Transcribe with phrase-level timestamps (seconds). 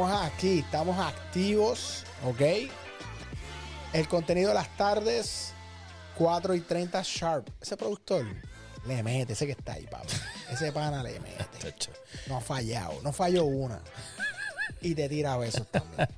[0.00, 2.70] estamos aquí, estamos activos, ¿ok?
[3.92, 5.52] El contenido de las tardes,
[6.16, 7.46] 4 y 30 sharp.
[7.60, 8.24] Ese productor
[8.86, 10.06] le mete, ese que está ahí, papá.
[10.50, 11.74] Ese pana le mete.
[12.26, 13.80] No ha fallado, no falló una.
[14.80, 16.08] Y te tira besos también.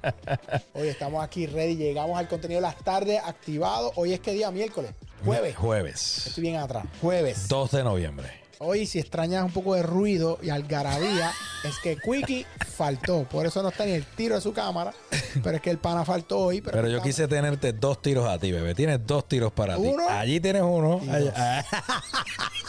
[0.75, 3.93] Hoy estamos aquí ready, llegamos al contenido de las tardes activado.
[3.97, 4.93] Hoy es que día miércoles,
[5.25, 5.57] jueves.
[5.57, 6.27] Jueves.
[6.29, 6.85] Estoy bien atrás.
[7.01, 7.49] Jueves.
[7.49, 8.42] 2 de noviembre.
[8.65, 11.33] Hoy, si extrañas un poco de ruido y algarabía,
[11.65, 13.25] es que Quickie faltó.
[13.25, 14.95] Por eso no está ni el tiro de su cámara.
[15.43, 16.61] Pero es que el pana faltó hoy.
[16.61, 18.75] Pero, Pero yo quise tenerte dos tiros a ti, bebé.
[18.77, 20.07] Tienes dos tiros para Uno.
[20.07, 20.13] ti.
[20.13, 21.01] Allí tienes uno.
[21.11, 22.03] Allá- ah,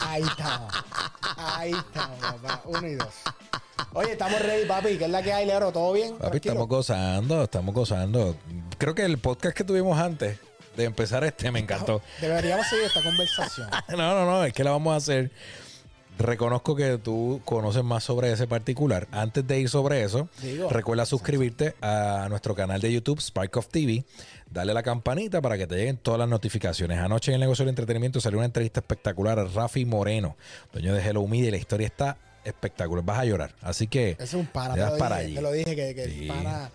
[0.00, 0.72] Ahí estamos.
[1.36, 2.62] Ahí estamos, papá.
[2.64, 3.08] Uno y dos.
[3.92, 4.98] Oye, estamos ready, papi.
[4.98, 5.70] ¿Qué es la que hay, Leoro?
[5.70, 6.10] ¿Todo bien?
[6.16, 6.52] Papi, Tranquilo.
[6.54, 8.36] estamos gozando, estamos gozando.
[8.78, 10.38] Creo que el podcast que tuvimos antes
[10.76, 12.02] de empezar este me encantó.
[12.20, 13.68] Deberíamos seguir esta conversación.
[13.90, 15.30] No, no, no, es que la vamos a hacer.
[16.18, 19.08] Reconozco que tú conoces más sobre ese particular.
[19.10, 20.68] Antes de ir sobre eso, Digo.
[20.70, 24.04] recuerda suscribirte a nuestro canal de YouTube, Spark of TV.
[24.48, 26.98] Dale a la campanita para que te lleguen todas las notificaciones.
[27.00, 30.36] Anoche en el negocio del entretenimiento salió una entrevista espectacular a Rafi Moreno,
[30.72, 33.04] dueño de Hello Media, y la historia está espectacular.
[33.04, 33.54] Vas a llorar.
[33.60, 34.68] Así que es un pana.
[34.68, 35.34] le Te das lo, para dije, allí.
[35.34, 36.26] te lo dije que, que Sí.
[36.28, 36.70] pana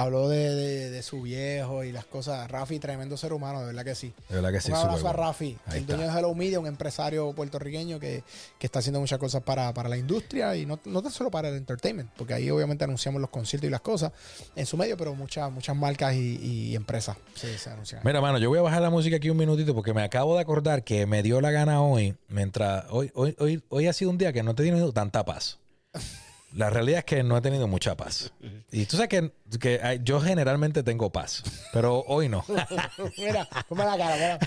[0.00, 2.50] habló de, de- de su viejo y las cosas.
[2.50, 4.12] Rafi, tremendo ser humano, de verdad que sí.
[4.28, 5.12] De verdad que sí, un abrazo a.
[5.12, 6.14] Rafi, Ahí el dueño está.
[6.14, 8.24] de Hello Media, un empresario puertorriqueño que,
[8.58, 11.48] que está haciendo muchas cosas para, para la industria y no, no tan solo para
[11.50, 14.12] el entertainment, porque ahí obviamente anunciamos los conciertos y las cosas
[14.56, 18.00] en su medio, pero muchas muchas marcas y, y empresas se, se anuncian.
[18.04, 20.40] Mira, mano, yo voy a bajar la música aquí un minutito porque me acabo de
[20.42, 24.18] acordar que me dio la gana hoy, mientras hoy, hoy, hoy, hoy ha sido un
[24.18, 25.58] día que no he tenido tanta paz.
[26.54, 28.32] La realidad es que no he tenido mucha paz.
[28.70, 32.44] Y tú sabes que, que yo generalmente tengo paz, pero hoy no.
[33.18, 34.38] mira, ponme la cara, mira.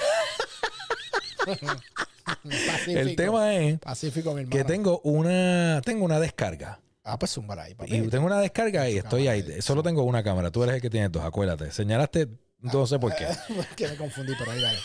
[2.26, 3.00] Pacífico.
[3.00, 4.56] El tema es Pacífico, mi hermano.
[4.56, 6.80] que tengo una, tengo una descarga.
[7.04, 7.96] Ah, pues zúmbala ahí, papi.
[7.96, 9.62] Y tengo una descarga y estoy ahí.
[9.62, 10.50] Solo tengo una cámara.
[10.50, 11.72] Tú eres el que tiene dos, acuérdate.
[11.72, 12.28] Señalaste,
[12.60, 13.28] no sé por qué.
[13.76, 14.80] que me confundí, pero ahí dale.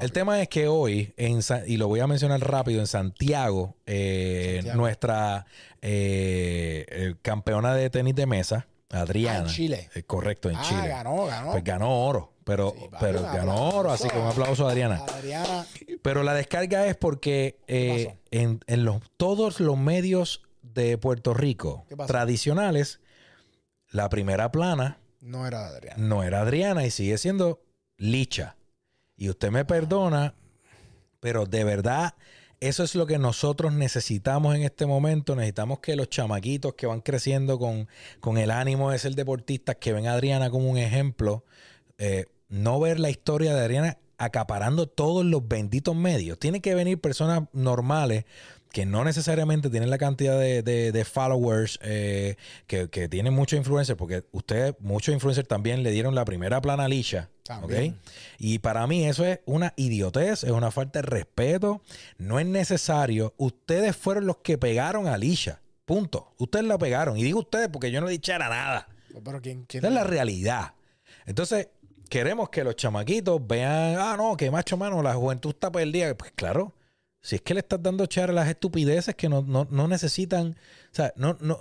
[0.00, 3.76] El tema es que hoy, en Sa- y lo voy a mencionar rápido, en Santiago,
[3.86, 4.78] eh, Santiago.
[4.80, 5.46] nuestra
[5.82, 9.40] eh, eh, campeona de tenis de mesa, Adriana.
[9.40, 9.90] Ah, en Chile.
[9.94, 10.88] eh, correcto, en ah, Chile.
[10.88, 11.52] ganó, ganó.
[11.52, 13.76] Pues ganó oro, pero, Sí, papi, pero ganó aplauso.
[13.78, 15.04] oro, así que un aplauso a Adriana.
[15.08, 15.66] Adriana.
[16.02, 23.00] Pero la descarga es porque en, en los, todos los medios de Puerto Rico tradicionales,
[23.90, 25.96] la primera plana No era Adriana.
[25.98, 27.60] no era Adriana y sigue siendo
[27.96, 28.56] Licha.
[29.20, 30.34] Y usted me perdona,
[31.20, 32.14] pero de verdad
[32.58, 35.36] eso es lo que nosotros necesitamos en este momento.
[35.36, 37.86] Necesitamos que los chamaquitos que van creciendo con,
[38.20, 41.44] con el ánimo de ser deportistas, que ven a Adriana como un ejemplo,
[41.98, 46.38] eh, no ver la historia de Adriana acaparando todos los benditos medios.
[46.38, 48.24] Tienen que venir personas normales
[48.72, 52.36] que no necesariamente tienen la cantidad de, de- de followers, eh,
[52.66, 56.84] que, que tienen muchos influencers, porque ustedes, muchos influencers también le dieron la primera plana
[56.84, 57.28] a Lisha.
[57.42, 57.94] También.
[58.00, 58.10] ¿ok?
[58.38, 61.82] Y para mí eso es una idiotez, es una falta de respeto,
[62.18, 63.34] no es necesario.
[63.38, 65.60] Ustedes fueron los que pegaron a Lisha.
[65.84, 66.32] Punto.
[66.38, 67.16] Ustedes la pegaron.
[67.16, 68.86] Y digo ustedes porque yo no dijera nada.
[69.24, 70.74] Pero ¿quién, quién Esa es la realidad.
[71.26, 71.68] Entonces,
[72.08, 76.14] queremos que los chamaquitos vean, ah, no, que macho mano, la juventud está perdida.
[76.16, 76.72] Pues claro,
[77.20, 80.56] si es que le estás dando char a las estupideces que no, no, no necesitan,
[80.90, 81.60] o sea, no, no,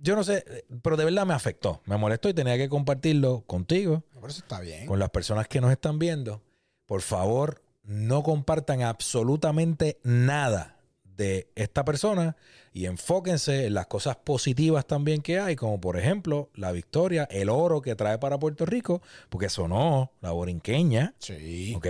[0.00, 4.02] yo no sé, pero de verdad me afectó, me molestó y tenía que compartirlo contigo,
[4.14, 4.86] pero eso está bien.
[4.86, 6.42] con las personas que nos están viendo.
[6.86, 12.36] Por favor, no compartan absolutamente nada de esta persona
[12.72, 17.48] y enfóquense en las cosas positivas también que hay, como por ejemplo la victoria, el
[17.50, 21.74] oro que trae para Puerto Rico, porque sonó la borinqueña, Sí.
[21.76, 21.86] ¿ok?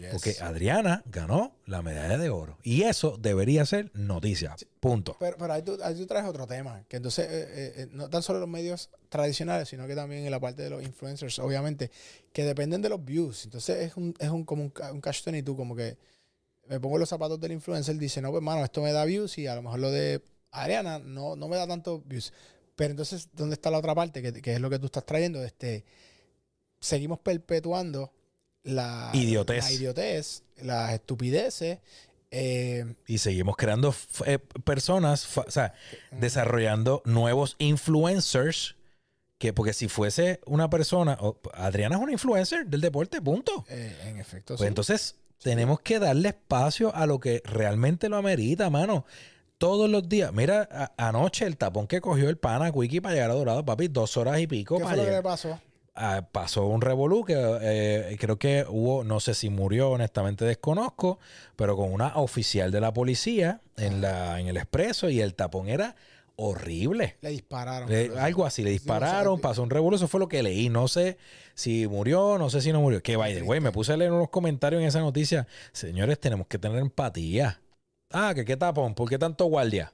[0.00, 0.12] Yes.
[0.12, 5.14] Porque Adriana ganó la medalla de oro y eso debería ser noticia, punto.
[5.20, 8.08] Pero, pero ahí, tú, ahí tú traes otro tema, que entonces eh, eh, eh, no
[8.08, 11.90] tan solo los medios tradicionales, sino que también en la parte de los influencers, obviamente,
[12.32, 13.44] que dependen de los views.
[13.44, 15.98] Entonces es un, es un como un, un catch 22, como que
[16.66, 19.46] me pongo los zapatos del influencer, dice, no, pues hermano, esto me da views y
[19.46, 22.32] a lo mejor lo de Adriana no, no me da tanto views.
[22.74, 24.22] Pero entonces, ¿dónde está la otra parte?
[24.22, 25.44] Que, que es lo que tú estás trayendo.
[25.44, 25.84] Este,
[26.80, 28.12] seguimos perpetuando
[28.62, 29.64] la Idiotez.
[29.64, 31.78] la idiotez, las estupideces.
[32.30, 33.94] eh, Y seguimos creando
[34.26, 35.74] eh, personas, o sea,
[36.10, 38.76] desarrollando nuevos influencers.
[39.38, 41.18] Que porque si fuese una persona,
[41.54, 43.64] Adriana es una influencer del deporte, punto.
[43.70, 44.66] eh, en efecto, Pues sí.
[44.66, 49.06] entonces tenemos que darle espacio a lo que realmente lo amerita, mano.
[49.56, 50.30] Todos los días.
[50.34, 53.88] Mira, a- anoche el tapón que cogió el pana Wiki para llegar a Dorado, papi,
[53.88, 55.58] dos horas y pico ¿Qué para fue lo que le pasó?
[56.02, 61.18] Ah, pasó un revolú que eh, creo que hubo, no sé si murió, honestamente desconozco,
[61.56, 65.68] pero con una oficial de la policía en, la, en el expreso y el tapón
[65.68, 65.96] era
[66.36, 67.16] horrible.
[67.20, 67.90] Le dispararon.
[67.90, 70.70] Le- algo así, le Sí, dispararon, pasó un eso fue lo que leí.
[70.70, 71.18] No sé
[71.54, 73.02] si murió, no sé si no murió.
[73.02, 75.46] Que by the way, me puse a leer unos comentarios en esa noticia.
[75.72, 77.60] Señores, tenemos que tener empatía.
[78.10, 79.92] Ah, que qué tapón, ¿por qué tanto guardia?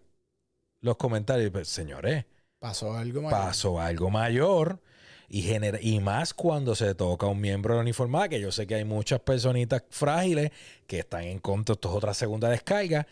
[0.80, 2.24] Los comentarios, pues, señores,
[2.58, 3.38] Pasó algo mayor.
[3.40, 4.80] pasó algo mayor
[5.28, 8.52] y, genera, y más cuando se toca a un miembro de la uniformada, que yo
[8.52, 10.50] sé que hay muchas personitas frágiles
[10.86, 13.06] que están en contra, esto es otra segunda descarga.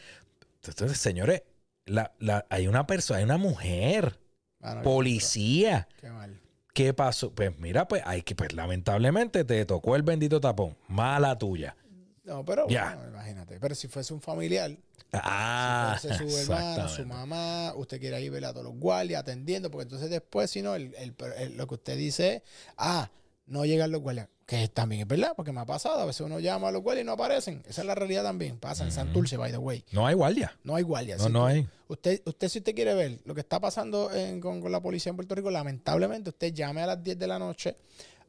[0.66, 1.42] Entonces, señores,
[1.86, 4.18] la, la- hay una persona, hay una mujer,
[4.60, 5.88] Mano, policía.
[6.00, 6.40] Qué mal.
[6.72, 7.30] ¿Qué pasó?
[7.32, 10.76] Pues mira, pues hay que, pues lamentablemente te tocó el bendito tapón.
[10.88, 11.76] Mala tuya.
[12.24, 12.94] No, pero Ya.
[12.96, 13.58] bueno, imagínate.
[13.60, 14.76] Pero si fuese un familiar,
[15.12, 19.20] Ah, si fuese su hermano, su mamá, usted quiere ir ver a todos los guardias
[19.20, 22.42] atendiendo, porque entonces después, si no, el- el- el- lo que usted dice es,
[22.78, 23.08] ah,
[23.46, 24.28] no llegan los guardias.
[24.46, 26.00] Que también es verdad, porque me ha pasado.
[26.00, 27.62] A veces uno llama a los guardias y no aparecen.
[27.66, 28.58] Esa es la realidad también.
[28.58, 29.84] Pasa en Santurce, by the way.
[29.92, 30.58] No hay guardia.
[30.64, 31.18] No hay guardias.
[31.20, 31.68] No, Si no tú- hay.
[31.88, 35.10] Usted, usted, si usted quiere ver lo que está pasando en- con, con la policía
[35.10, 37.76] en Puerto Rico, lamentablemente usted llame a las 10 de la noche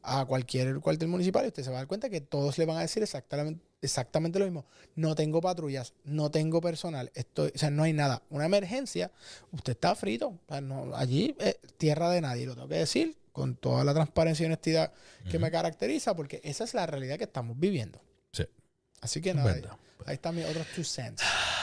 [0.08, 2.76] a cualquier cuartel municipal y usted se va a dar cuenta que todos le van
[2.76, 4.64] a decir exactamente, exactamente lo mismo.
[4.94, 8.22] No tengo patrullas, no tengo personal, estoy, o sea, no hay nada.
[8.30, 9.10] Una emergencia,
[9.50, 10.28] usted está frito.
[10.28, 13.92] O sea, no- allí es tierra de nadie, lo tengo que decir con toda la
[13.92, 14.92] transparencia y honestidad
[15.30, 18.00] que me caracteriza, porque esa es la realidad que estamos viviendo.
[19.06, 19.18] Sí.
[19.18, 19.76] Así que nada, verdad.
[20.04, 21.22] ahí están mis otros two cents.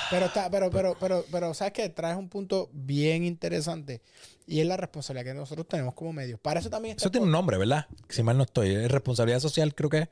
[0.10, 1.90] Pero está, pero, pero, pero, pero, ¿sabes qué?
[1.90, 4.02] Traes un punto bien interesante
[4.46, 6.40] y es la responsabilidad que nosotros tenemos como medios.
[6.40, 7.88] Para eso también Eso tiene un nombre, ¿verdad?
[8.10, 8.76] Si mal no estoy.
[8.76, 10.10] Es responsabilidad social, creo que es.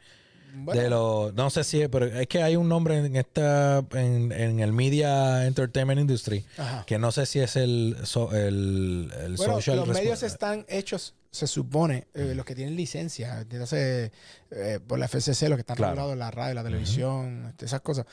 [0.54, 3.80] Bueno, de los, no sé si es, pero es que hay un nombre en esta,
[3.94, 6.84] en, en el media entertainment industry, ajá.
[6.86, 11.14] que no sé si es el, so- el, el Bueno, social los medios están hechos,
[11.32, 14.12] se supone, eh, los que tienen licencia, entiéndase,
[14.52, 15.92] eh, por la FCC, los que están Claro.
[15.94, 18.06] regulados, la radio, la televisión, este, esas cosas,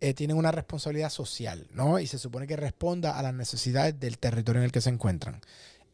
[0.00, 2.00] eh, tienen una responsabilidad social, ¿no?
[2.00, 5.40] Y se supone que responda a las necesidades del territorio en el que se encuentran.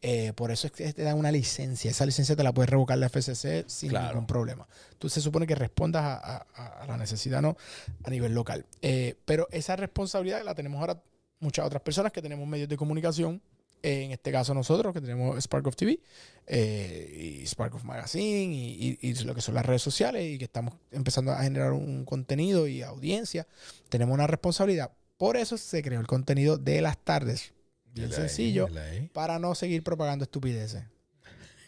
[0.01, 1.91] Eh, por eso es que te dan una licencia.
[1.91, 4.07] Esa licencia te la puede revocar la FCC sin Claro.
[4.09, 4.65] ningún problema.
[4.97, 7.57] Tú se supone que respondas a, a- a- a la necesidad ¿no?
[8.03, 8.65] a nivel local.
[8.81, 11.01] Eh, pero esa responsabilidad la tenemos ahora
[11.41, 13.41] muchas otras personas que tenemos medios de comunicación.
[13.83, 15.99] Eh, en este caso nosotros, que tenemos Spark of TV
[16.47, 20.37] eh, y Spark of Magazine y, y- y lo que son las redes sociales y
[20.37, 23.47] que estamos empezando a generar un contenido y audiencia,
[23.89, 24.91] tenemos una responsabilidad.
[25.17, 27.53] Por eso se creó el contenido de las tardes.
[27.93, 28.67] Bien sencillo
[29.13, 30.83] para no seguir propagando estupideces.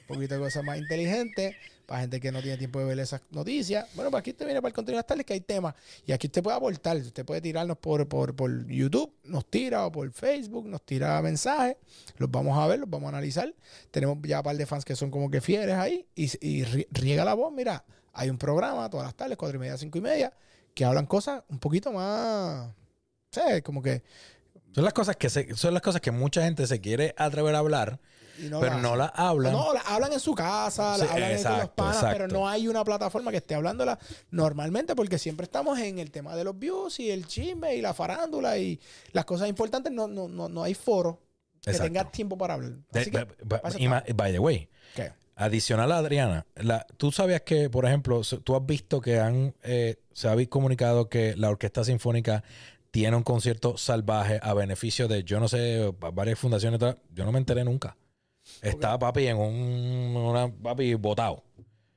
[0.10, 3.22] Un poquito de cosas más inteligentes, para gente que no tiene tiempo de ver esas
[3.32, 3.88] noticias.
[3.96, 5.74] Bueno, pues aquí usted viene para el contenido de las tardes que hay temas.
[6.06, 6.98] Y aquí usted puede aportar.
[6.98, 11.78] Usted puede tirarnos por, por, por YouTube, nos tira, o por Facebook, nos tira mensajes.
[12.18, 13.54] Los vamos a ver, los vamos a analizar.
[13.90, 16.06] Tenemos ya un par de fans que son como que fieres ahí.
[16.14, 17.54] Y, y ri- riega la voz.
[17.54, 20.34] Mira, hay un programa todas las tardes, cuatro y media, cinco y media,
[20.74, 22.70] que hablan cosas un poquito más.
[23.32, 24.04] Sea, como que.
[24.74, 27.60] Son las cosas que se, son las cosas que mucha gente se quiere atrever a
[27.60, 28.00] hablar,
[28.50, 29.52] no pero las no las hablan.
[29.54, 32.34] No, la- hablan en su casa, Sí, la hablan con los exacto, panas, pero exacto.
[32.36, 36.44] no hay una plataforma que esté hablándola normalmente porque siempre estamos en el tema de
[36.44, 38.80] los views y el chisme y la farándula y
[39.12, 39.92] las cosas importantes.
[39.92, 41.20] No, no, no, no hay foro
[41.62, 41.92] que Exacto.
[41.94, 42.72] tenga tiempo para hablar.
[42.92, 43.00] De-
[43.64, 45.12] Así que, by the way, ¿qué?
[45.36, 49.98] adicional a Adriana, la- tú sabías que, por ejemplo, tú has visto que han, eh,
[50.14, 52.44] se ha comunicado que la Orquesta Sinfónica
[52.92, 56.80] tiene un concierto salvaje a beneficio de, yo no sé, va- varias fundaciones,
[57.14, 57.96] yo no me enteré nunca.
[58.62, 61.44] Está papi en un, una, papi botado.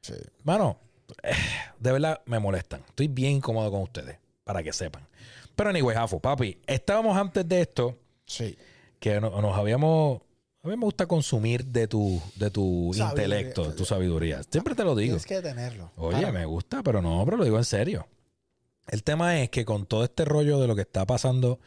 [0.02, 0.14] Sí.
[0.44, 0.78] Mano,
[1.22, 1.32] eh,
[1.80, 2.82] de verdad me molestan.
[2.88, 5.06] Estoy bien incómodo con ustedes, para que sepan.
[5.56, 8.56] Pero anyway, Jafo, papi, estábamos antes de esto Sí.
[9.00, 10.20] que no- nos habíamos...
[10.62, 13.08] A mí me gusta consumir de tu, de tu Sabiduría.
[13.10, 14.42] intelecto, de tu sabiduría.
[14.50, 15.16] Siempre te lo digo.
[15.18, 15.90] Tienes que tenerlo.
[15.96, 18.06] Oye, Para- me gusta, pero no, pero lo digo en serio.
[18.86, 21.58] El tema es que con todo este rollo de lo que está pasando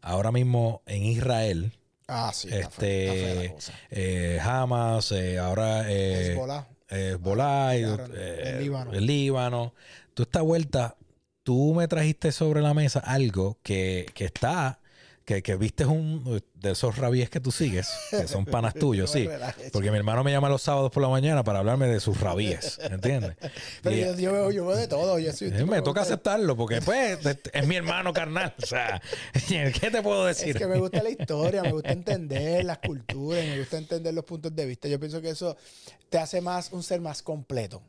[0.00, 1.72] ahora mismo en Israel,
[2.08, 2.48] Ah, sí.
[2.50, 3.72] este, la cosa.
[3.90, 6.66] eh, Hamas, eh, ahora eh, Hezbollah.
[6.88, 8.92] Hezbollah, eh, el Líbano.
[8.92, 9.74] el Líbano.
[10.14, 10.96] Tú esta vuelta,
[11.42, 14.78] tú me trajiste sobre la mesa algo que, que está,
[15.24, 19.28] que, que viste un de esos rabíes que tú sigues, que son panas tuyos, sí.
[19.72, 22.78] Porque mi hermano me llama los sábados por la mañana para hablarme de sus rabíes,
[22.82, 23.36] ¿entiendes?
[23.82, 25.18] Pero Y- yo, yo veo, yo veo de todo.
[25.18, 28.54] Yo soy eh, me toca aceptarlo porque pues es- es mi hermano carnal.
[28.62, 29.00] O sea,
[29.48, 30.50] ¿qué te puedo decir?
[30.50, 34.24] Es que me gusta la historia, me gusta entender las culturas, me gusta entender los
[34.24, 34.88] puntos de vista.
[34.88, 35.56] Yo pienso que eso
[36.10, 37.82] te hace más un ser más completo.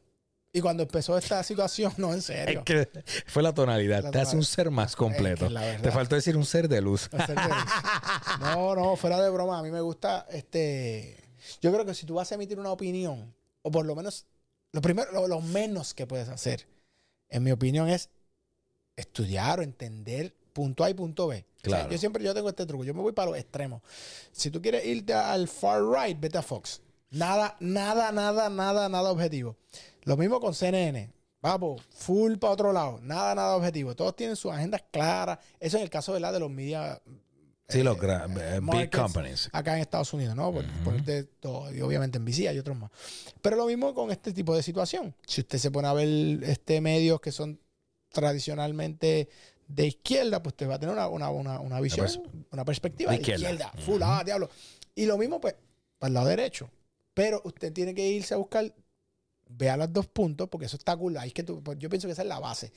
[0.55, 2.63] Y cuando empezó esta situación, no, en Es serio.
[2.63, 2.87] que
[3.25, 4.03] fue la tonalidad.
[4.03, 5.47] La te hace un ser más completo.
[5.47, 5.81] Es que.
[5.81, 7.09] Te faltó decir un ser de luz.
[8.39, 11.17] No, no, fuera de broma, a mí me gusta este.
[11.61, 13.33] Yo creo que si tú vas a emitir una opinión,
[13.63, 14.25] o por lo menos,
[14.71, 16.67] lo primero, lo, lo menos que puedes hacer,
[17.29, 18.09] en mi opinión, es
[18.95, 21.37] estudiar o entender punto A y punto B.
[21.37, 21.91] O sea, Claro.
[21.91, 22.83] yo siempre yo tengo este truco.
[22.83, 23.81] Yo me voy para los extremos.
[24.31, 26.81] Si tú quieres irte al far right, vete a Fox.
[27.13, 29.55] Nada, nada, nada, nada, nada objetivo.
[30.03, 31.11] Lo mismo con CNN.
[31.41, 32.99] Vamos, full para otro lado.
[33.01, 33.95] Nada, nada objetivo.
[33.95, 35.39] Todos tienen sus agendas claras.
[35.59, 36.31] Eso en el caso ¿verdad?
[36.33, 37.01] de los media
[37.69, 39.49] Sí, los eh, eh, eh, big companies.
[39.51, 40.51] acá en Estados Unidos, ¿no?
[40.51, 42.91] Por, ponerte todo, y obviamente en VC hay otros más.
[43.41, 45.15] Pero lo mismo con este tipo de situación.
[45.25, 46.07] Si usted se pone a ver
[46.43, 47.59] este medios que son
[48.11, 49.29] tradicionalmente
[49.67, 53.11] de izquierda, pues usted va a tener una, una, una, una visión, pers- una perspectiva
[53.11, 53.49] de izquierda.
[53.51, 53.71] izquierda.
[53.85, 54.49] Full, ah, diablo.
[54.95, 55.55] Y lo mismo, pues,
[55.97, 56.69] para el lado derecho.
[57.13, 58.73] Pero usted tiene que irse a buscar,
[59.49, 61.17] vea los dos puntos, porque eso está cool.
[61.17, 62.71] Es que tú- pues, yo pienso que esa es la base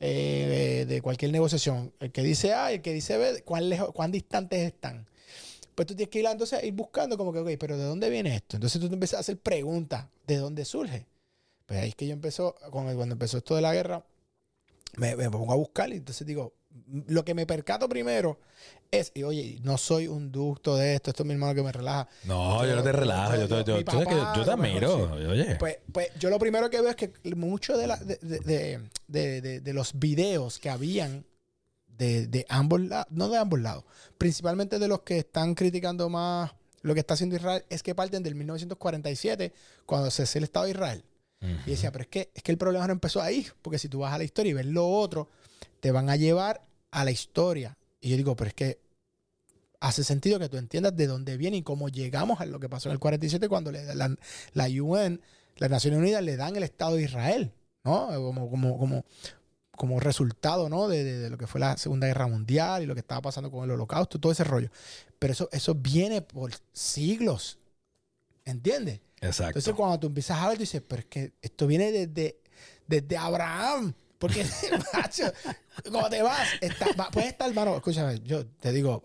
[0.00, 1.92] eh, de, cualquier negociación.
[2.00, 5.06] El que dice A y el que dice B, cuán, lejos, cuán distantes están.
[5.74, 8.34] Pues tú tienes que ir, entonces, ir buscando como que, ok, pero ¿de dónde viene
[8.36, 8.56] esto?
[8.56, 11.06] Entonces tú te empiezas a hacer preguntas, ¿de dónde surge?
[11.66, 14.04] Pues ahí es que yo empezó, cuando empezó esto de la guerra,
[14.96, 16.54] me pongo a buscar y entonces digo,
[17.06, 18.38] lo que me percato primero
[18.90, 21.72] es, y oye, no soy un ducto de esto, esto es mi hermano que me
[21.72, 22.08] relaja.
[22.24, 23.34] No, yo no te relajo.
[23.36, 25.12] Yo, yo- yo, que te mejor, admiro.
[25.30, 25.56] Oye.
[25.56, 28.18] Pues, pues yo lo primero que veo es que muchos de, la- de,
[29.08, 31.24] de- de- los videos que habían
[31.88, 33.84] de, de ambos lados, no de ambos lados,
[34.18, 36.52] principalmente de los que están criticando más
[36.82, 39.52] lo que está haciendo Israel, es que parten del 1947,
[39.86, 41.04] cuando se hace el Estado de Israel.
[41.66, 44.00] Y decía, pero es que, es que el problema no empezó ahí, porque si tú
[44.00, 45.28] vas a la historia y ves lo otro,
[45.86, 47.78] te van a llevar a la historia.
[48.00, 48.80] Y yo digo, pero es que
[49.78, 52.88] hace sentido que tú entiendas de dónde viene y cómo llegamos a lo que pasó
[52.88, 54.12] en el 47 cuando le, la,
[54.52, 55.20] la UN,
[55.58, 57.52] las Naciones Unidas le dan el Estado de Israel,
[57.84, 58.08] ¿no?
[58.08, 59.04] Como, como, como,
[59.76, 60.88] como resultado, ¿no?
[60.88, 63.48] De, de- de lo que fue la Segunda Guerra Mundial y lo que estaba pasando
[63.52, 64.70] con el Holocausto, todo ese rollo.
[65.20, 67.60] Pero eso, eso viene por siglos,
[68.44, 69.02] ¿entiendes?
[69.20, 69.50] Exacto.
[69.60, 72.40] Entonces, cuando tú empiezas a ver, tú dices, pero es que esto viene desde,
[72.88, 73.94] desde Abraham.
[74.18, 74.46] Porque,
[74.94, 75.24] macho,
[75.90, 79.02] cuando te vas, está, va- puedes estar, hermano, escúchame, yo te digo,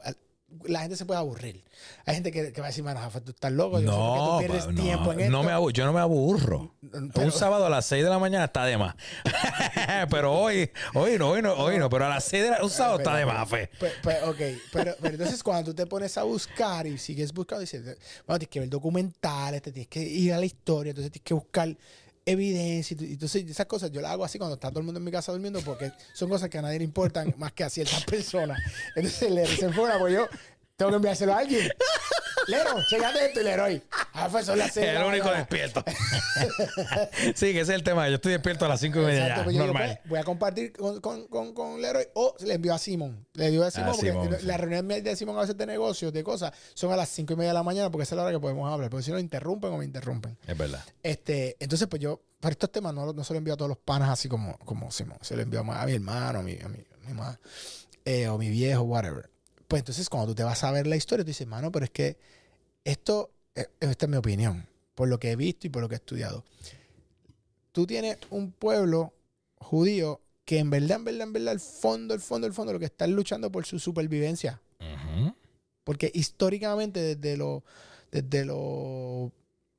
[0.66, 1.64] la gente se puede aburrir.
[2.06, 3.80] Hay gente que, que va a decir, mano, Rafa, tú estás loco.
[3.80, 5.32] yo No, tú pierdes no, tiempo en esto.
[5.32, 6.76] no me abu- yo no me aburro.
[7.14, 8.96] Pero- un sábado a las 6 de la mañana está de más.
[10.10, 11.90] pero hoy, hoy no, hoy no, hoy no.
[11.90, 13.70] Pero a las 6 de la, un sábado está de más, fe.
[13.80, 14.38] Pues, ok,
[14.74, 17.82] pero, pero entonces cuando tú te pones a buscar y sigues buscando, dices,
[18.28, 21.34] bueno, tienes que ver documentales, te tienes que ir a la historia, entonces tienes que
[21.34, 21.76] buscar
[22.26, 22.96] evidencia.
[23.00, 25.12] y Entonces, esas cosas yo las hago así cuando está todo el mundo en mi
[25.12, 28.60] casa durmiendo porque son cosas que a nadie le importan más que a ciertas personas.
[28.96, 30.28] Entonces le dicen fuera, pues yo
[30.76, 31.70] tengo que enviárselo a alguien.
[32.48, 33.84] Lero, checate esto y Leroy.
[34.14, 35.40] Ah, pues son las seis El único mañana.
[35.40, 35.84] despierto.
[37.36, 38.08] sí, que ese es el tema.
[38.10, 39.44] Yo estoy despierto a las 5 y media Exacto, ya.
[39.46, 40.00] pues digo, normal.
[40.02, 43.26] pues, voy a compartir con, con, con, con Leroy o le envío a Simón.
[43.34, 44.46] Le envío a Simón A porque Simón, sí.
[44.46, 47.36] las reuniones de Simón a veces de negocios, de cosas, son a las 5 y
[47.36, 48.90] media de la mañana porque esa es la hora que podemos hablar.
[48.90, 50.38] Porque si no, interrumpen o me interrumpen.
[50.46, 50.84] Es verdad.
[51.04, 53.78] Este, entonces, pues yo, para estos temas no, no se lo envío a todos los
[53.78, 55.18] panas así como, como Simón.
[55.22, 57.38] Se lo envío a, mi hermano, a mi, a mi, a mi
[58.06, 59.30] eh, o mi viejo, whatever.
[59.68, 61.92] Pues entonces, cuando tú te vas a ver la historia, tú dices, mano, pero es
[61.92, 62.18] que
[62.84, 65.98] esto, esta es mi opinión, por lo que he visto y por lo que he
[65.98, 66.44] estudiado.
[67.72, 69.14] Tú tienes un pueblo
[69.58, 72.80] judío que en verdad, en verdad, en verdad, el fondo, el fondo, el fondo, lo
[72.80, 74.62] que están luchando por su supervivencia.
[75.84, 77.64] Porque históricamente desde los
[78.12, 79.32] desde los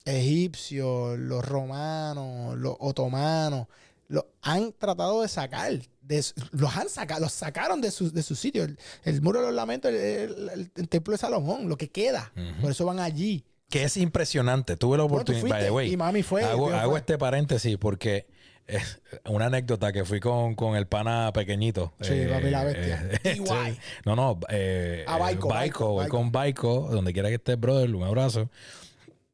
[0.04, 3.66] egipcios, los romanos, los otomanos,
[4.08, 8.34] los han tratado de sacar, de los han sacado, los sacaron de su, de su
[8.34, 8.64] sitio.
[8.64, 12.32] El, el muro de los lamentos, el, el- el templo de Salomón, lo que queda.
[12.60, 13.44] Por eso van allí.
[13.72, 14.76] Que es impresionante.
[14.76, 15.48] Tuve la oportunidad.
[15.48, 16.44] by the way, y mami fue.
[16.44, 16.98] hago, yo hago fue.
[17.00, 18.26] este paréntesis porque
[18.66, 21.94] es una anécdota que fui con, con el pana pequeñito.
[22.00, 23.08] Sí, papi, la bestia.
[23.10, 23.46] eh, TY.
[23.46, 23.78] sí.
[24.04, 24.38] No, no.
[24.50, 26.16] Eh, Ah, Baico, eh, Baico, voy Baico.
[26.16, 28.50] con Baico, donde quiera que estés, brother, un abrazo.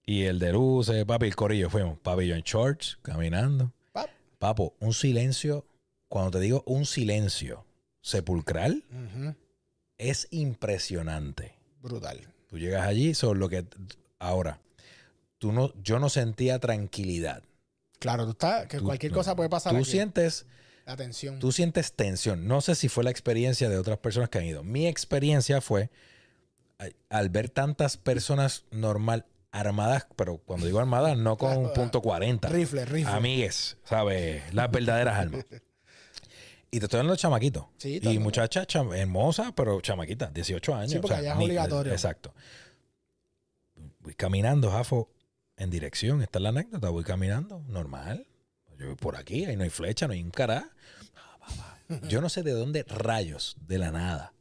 [0.06, 1.98] Y el de luces, papi, el corillo, fuimos.
[1.98, 3.72] Papi, yo en shorts, caminando.
[3.92, 4.08] Pap.
[4.38, 5.66] Papo, un silencio,
[6.08, 7.66] cuando te digo un silencio
[8.00, 8.84] sepulcral,
[9.98, 11.54] es impresionante.
[11.82, 12.20] Brutal.
[12.48, 13.66] Tú llegas allí, son lo que...
[14.18, 14.60] Ahora,
[15.38, 17.42] tú no, yo no sentía tranquilidad.
[17.98, 19.18] Claro, tú estás, que Tú- cualquier no.
[19.18, 19.72] cosa puede pasar.
[19.72, 19.90] Tú aquí.
[19.90, 20.46] sientes,
[20.86, 21.38] La tensión.
[21.38, 22.46] tú sientes tensión.
[22.46, 24.62] No sé si fue la experiencia de otras personas que han ido.
[24.64, 25.90] Mi experiencia fue
[27.08, 32.00] al- ver tantas personas normal armadas, pero cuando digo armadas, no con Claro, un punto
[32.02, 32.48] 40.
[32.48, 33.12] Rifle, rifle.
[33.12, 34.42] Amigues, ¿sabes?
[34.54, 35.44] Las verdaderas armas.
[36.70, 37.64] Y te estoy hablando de chamaquitos.
[37.78, 40.92] Sí, y muchachas hermosas, pero chamaquitas, 18 años.
[40.92, 41.92] Sí, porque allá es ni- obligatorio.
[41.92, 42.34] Exacto.
[44.08, 45.10] Voy caminando, Jafo,
[45.58, 46.22] en dirección.
[46.22, 46.88] Esta es la anécdota.
[46.88, 48.26] Voy caminando, normal.
[48.78, 50.70] Yo voy por aquí, ahí no hay flecha, no hay un cará.
[52.08, 54.32] Yo no sé de dónde rayos, de la nada.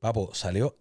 [0.00, 0.76] Papo, salió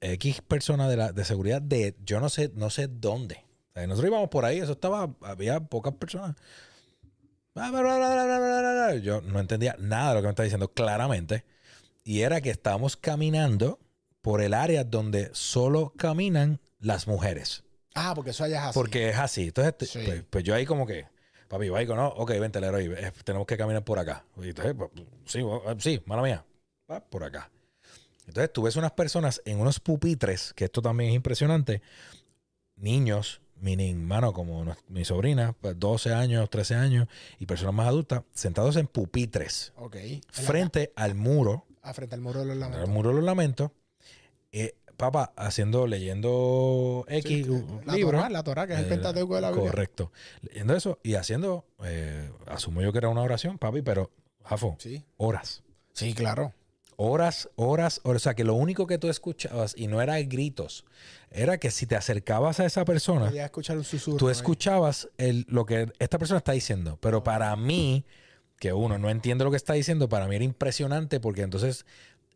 [0.00, 3.44] X persona de, la, de seguridad de yo no sé, no sé dónde.
[3.68, 6.34] O sea, nosotros íbamos por ahí, eso estaba, había pocas personas.
[7.54, 8.96] Bla.
[8.96, 11.44] Yo no entendía nada de lo que me estaba diciendo claramente.
[12.02, 13.78] y era que estábamos caminando
[14.22, 17.64] por el área donde solo caminan las mujeres.
[17.94, 18.74] Ah, porque eso allá es así.
[18.74, 19.42] Porque es así.
[19.48, 20.00] Entonces, Sí.
[20.04, 21.06] pues, pues yo ahí como que,
[21.48, 24.24] papi, con, no, ok, vente, Leroy, eh, tenemos que caminar por acá.
[24.42, 24.90] Y entonces, pues,
[25.26, 26.44] sí, eh, sí, mala mía,
[26.90, 27.50] va por acá.
[28.26, 31.82] Entonces tú ves unas personas en unos pupitres, que esto también es impresionante,
[32.76, 37.06] niños, mi mano como mi sobrina, pues, 12 años, 13 años,
[37.38, 39.96] y personas más adultas, sentados en pupitres, Ok.
[40.30, 42.88] Frente al muro, ah, frente al muro de los al lamentos.
[42.88, 43.70] muro de los lamentos,
[44.52, 47.52] eh, papá, haciendo, leyendo X Sí,
[47.84, 47.96] la.
[47.98, 49.70] Torá, la Torá, que es el Eh, Pentateuco de la Biblia.
[49.70, 50.12] Correcto.
[50.42, 54.10] Leyendo eso y haciendo, eh, asumo yo que era una oración, papi, pero,
[54.44, 55.04] Jafo, Sí.
[55.16, 55.62] horas.
[55.92, 56.52] Sí, claro.
[56.96, 58.16] Horas, horas, horas.
[58.16, 60.84] O sea, que lo único que tú escuchabas, y no era gritos,
[61.30, 64.16] era que si te acercabas a esa persona, Podía escuchar un susurro.
[64.18, 66.96] tú escuchabas el, lo que esta persona está diciendo.
[67.00, 68.04] Pero para mí,
[68.60, 71.84] que uno no entiende lo que está diciendo, para mí era impresionante porque entonces,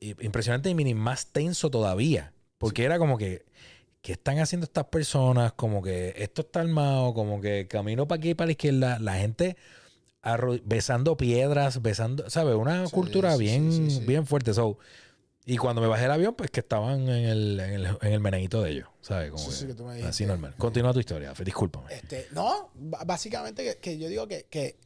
[0.01, 2.33] impresionante y mini más tenso todavía.
[2.59, 3.45] Porque era como que,
[4.03, 5.53] ¿qué están haciendo estas personas?
[5.53, 9.15] Como que esto está armado, como que camino para aquí y para la izquierda, la
[9.15, 9.57] gente
[10.65, 12.55] besando piedras, besando, ¿sabes?
[12.55, 14.53] Una Sí, cultura sí, bien, bien fuerte.
[14.53, 14.79] So,
[15.47, 18.21] y cuando me bajé del avión, pues que estaban en el, en el, en el
[18.21, 19.31] meneíto de ellos, ¿sabes?
[19.31, 20.55] Como Sí, sí, que que tú me así normal.
[20.59, 21.95] Continúa tu historia, discúlpame.
[21.95, 24.77] Este, no, básicamente que, que yo digo que, que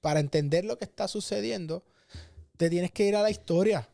[0.00, 1.84] para entender lo que está sucediendo,
[2.56, 3.88] te tienes que ir a la historia.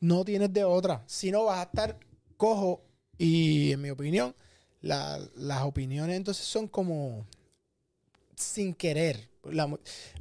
[0.00, 1.04] No tienes de otra.
[1.06, 1.96] Si no, vas a estar
[2.42, 2.82] cojo.
[3.18, 4.34] Y en mi opinión,
[4.80, 7.24] la- las opiniones entonces son como
[8.34, 9.28] sin querer.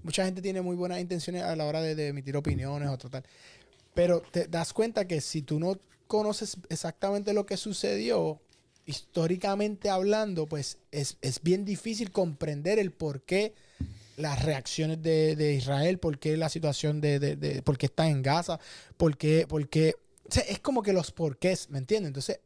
[0.04, 3.24] Mucha gente tiene muy buenas intenciones a la hora de, de emitir opiniones o tratar.
[3.96, 8.40] Pero te das cuenta que si tú no conoces exactamente lo que sucedió,
[8.86, 13.54] históricamente hablando, pues es, es bien difícil comprender el por qué
[14.18, 18.08] las reacciones de, de Israel, por qué la situación de, de, de- por qué está
[18.08, 18.60] en Gaza,
[18.98, 19.96] por qué, por qué-
[20.38, 22.10] o es como que los porqués, ¿me entiendes?
[22.10, 22.40] Entonces,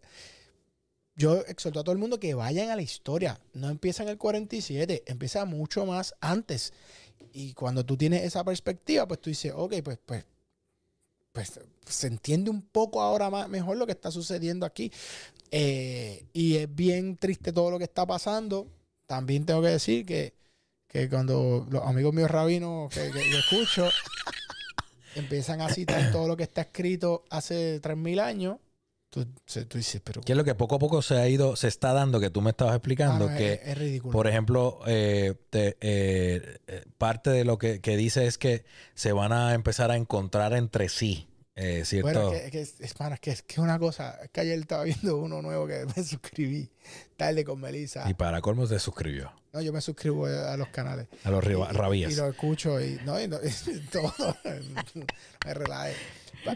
[1.15, 3.39] yo exhorto a todo el mundo que vayan a la historia.
[3.53, 6.73] No empieza en el 47, empieza mucho más antes.
[7.33, 10.25] Y cuando tú tienes esa perspectiva, pues tú dices, ok, pues, pues,
[11.31, 14.91] pues se entiende un poco ahora más, mejor lo que está sucediendo aquí.
[15.51, 18.67] Eh, y es bien triste todo lo que está pasando.
[19.05, 20.33] También tengo que decir que,
[20.87, 23.89] que cuando los amigos míos rabinos que, que yo escucho
[25.15, 28.57] empiezan a citar todo lo que está escrito hace 3.000 años,
[29.09, 29.25] tú,
[29.67, 30.21] tú dices, pero...
[30.21, 32.41] Que es lo que poco a poco se ha ido, se está dando, que tú
[32.41, 34.11] me estabas ah, explicando, no, es- que, es, es ridículo.
[34.11, 39.11] por ejemplo, eh, te- eh, eh, parte de lo que, que dice es que se
[39.13, 42.11] van a empezar a encontrar entre sí, eh, ¿cierto?
[42.11, 42.73] Bueno, es que, es,
[43.21, 46.03] que es, que es una cosa, es que ayer estaba viendo uno nuevo que me
[46.03, 46.69] suscribí,
[47.15, 48.09] tarde con Melissa.
[48.09, 51.07] Y para colmo se suscribió No, yo me suscribo a los canales.
[51.23, 52.11] a los Y- rabías.
[52.11, 53.37] Y lo escucho y no, y no-
[53.67, 54.13] y todo.
[55.45, 55.95] me relaje.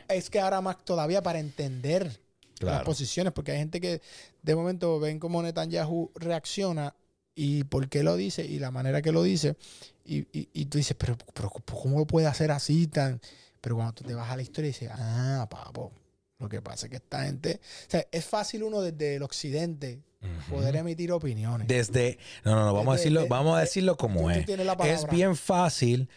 [0.10, 2.20] Es que ahora más todavía para entender
[2.60, 4.02] las posiciones, porque hay gente que
[4.42, 6.94] de momento ven cómo Netanyahu reacciona
[7.34, 9.56] y por qué lo dice y la manera que lo dice.
[10.04, 13.22] Y, y- tú dices, pero, pero ¿cómo puede hacer así tan?
[13.62, 15.94] Pero cuando tú te vas a la historia y dices, ah, papo,
[16.38, 17.62] lo que pasa es que esta gente.
[17.88, 20.02] O sea, es fácil uno desde el occidente
[20.50, 21.68] Poder emitir opiniones.
[21.68, 24.48] Desde, no, no, no, vamos a decirlo, de- vamos a de- decirlo como Tú- es.
[24.86, 26.10] Es bien fácil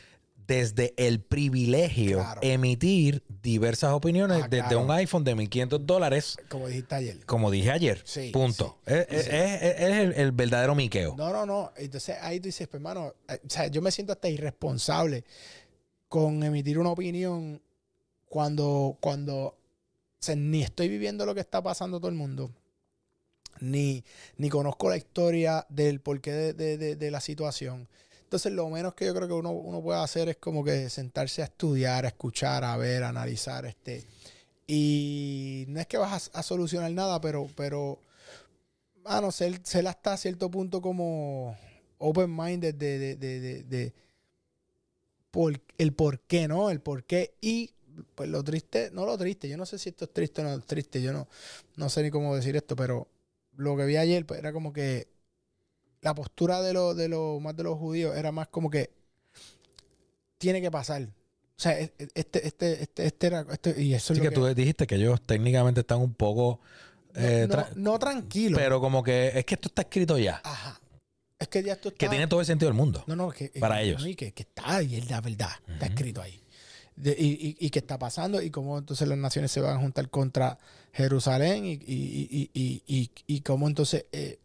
[0.46, 2.40] desde el privilegio Claro.
[2.42, 4.80] emitir diversas opiniones Ah, desde claro.
[4.84, 7.24] un iPhone de 1500 dólares, Como dijiste ayer.
[7.26, 8.02] como dije ayer.
[8.04, 8.78] Sí, Punto.
[8.86, 9.26] sí, es, sí, es-
[9.62, 11.14] es- es el, el verdadero miqueo.
[11.16, 11.72] No, no, no.
[11.76, 15.24] Entonces ahí tú dices, pues, hermano, eh, o sea, yo me siento hasta irresponsable
[16.08, 17.62] con emitir una opinión
[18.28, 19.56] cuando, cuando, o
[20.18, 22.50] sea, ni estoy viviendo lo que está pasando todo el mundo,
[23.62, 24.04] ni,
[24.38, 27.88] ni conozco la historia del porqué de, de- de- la situación.
[28.24, 31.42] Entonces, lo menos que yo creo que uno, uno puede hacer es como que sentarse
[31.42, 34.04] a estudiar, a escuchar, a ver, a analizar, este.
[34.66, 37.98] Y no es que vas a, a solucionar nada, pero, pero,
[39.04, 41.56] mano, ser, ser hasta cierto punto como
[41.98, 43.92] open-minded de, de, de, de, de
[45.30, 46.70] por, el por qué, ¿no?
[46.70, 47.34] El por qué.
[47.40, 47.74] Y
[48.14, 50.54] pues lo triste, no lo triste, yo no sé si esto es triste o no
[50.54, 51.28] es triste, yo no,
[51.76, 53.06] no sé ni cómo decir esto, pero
[53.56, 55.08] lo que vi ayer pues, era como que
[56.00, 58.90] la postura de los de los más de los judíos era más como que
[60.38, 61.02] tiene que pasar.
[61.02, 64.22] O sea, e- e- este, este, este, este era, este, y eso Así es lo
[64.24, 66.60] que que, tú dijiste que ellos técnicamente están un poco...
[67.14, 68.56] no, eh, no- tra- no tranquilo.
[68.58, 70.40] pero como que es que esto está escrito ya.
[70.42, 70.80] Ajá.
[71.38, 71.98] Es que ya esto está.
[71.98, 73.04] Que tiene todo el sentido del mundo.
[73.06, 74.02] No, no, que, Para que- ellos.
[74.02, 75.50] no, y que, que está ahí, es la verdad.
[75.68, 76.41] Está escrito ahí.
[76.96, 80.10] De- y, y, que está pasando y cómo entonces las naciones se van a juntar
[80.10, 80.58] contra
[80.92, 84.38] Jerusalén y, y, y, cómo entonces, eh,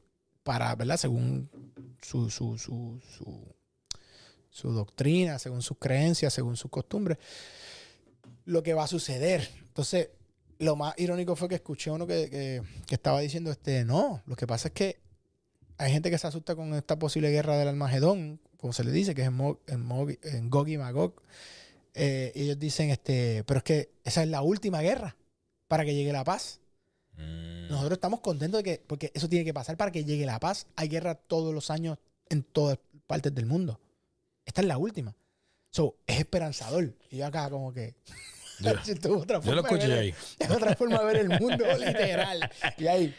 [0.44, 0.98] para, ¿verdad?
[0.98, 1.50] Según
[2.02, 3.38] su, su, su, su,
[4.50, 7.18] su doctrina, según sus creencias, según sus costumbres,
[8.46, 9.48] lo que va a suceder.
[9.68, 10.10] Entonces,
[10.60, 14.36] lo más irónico fue que escuché uno que, que- que estaba diciendo, este, no, lo
[14.36, 15.00] que pasa es que
[15.78, 19.14] hay gente que se asusta con esta posible guerra del Almagedón, como se le dice,
[19.14, 19.86] que es en, Mo- en,
[20.24, 21.14] en Gog y Magog.
[22.00, 25.16] Eh, ellos dicen, este, pero es que esa es la última guerra
[25.68, 26.60] para que llegue la paz.
[27.16, 27.70] Mm.
[27.70, 30.68] Nosotros estamos contentos de que, porque eso tiene que pasar para que llegue la paz.
[30.76, 31.98] Hay guerra todos los años
[32.30, 33.80] en todas partes del mundo.
[34.46, 35.16] Esta es la última.
[35.72, 36.94] So, es esperanzador.
[37.10, 37.96] Y yo acá como que...
[38.60, 38.74] Yo,
[39.54, 40.14] lo escuché ahí.
[40.40, 42.50] Es otra forma de ver el mundo, literal.
[42.78, 43.16] Y ahí,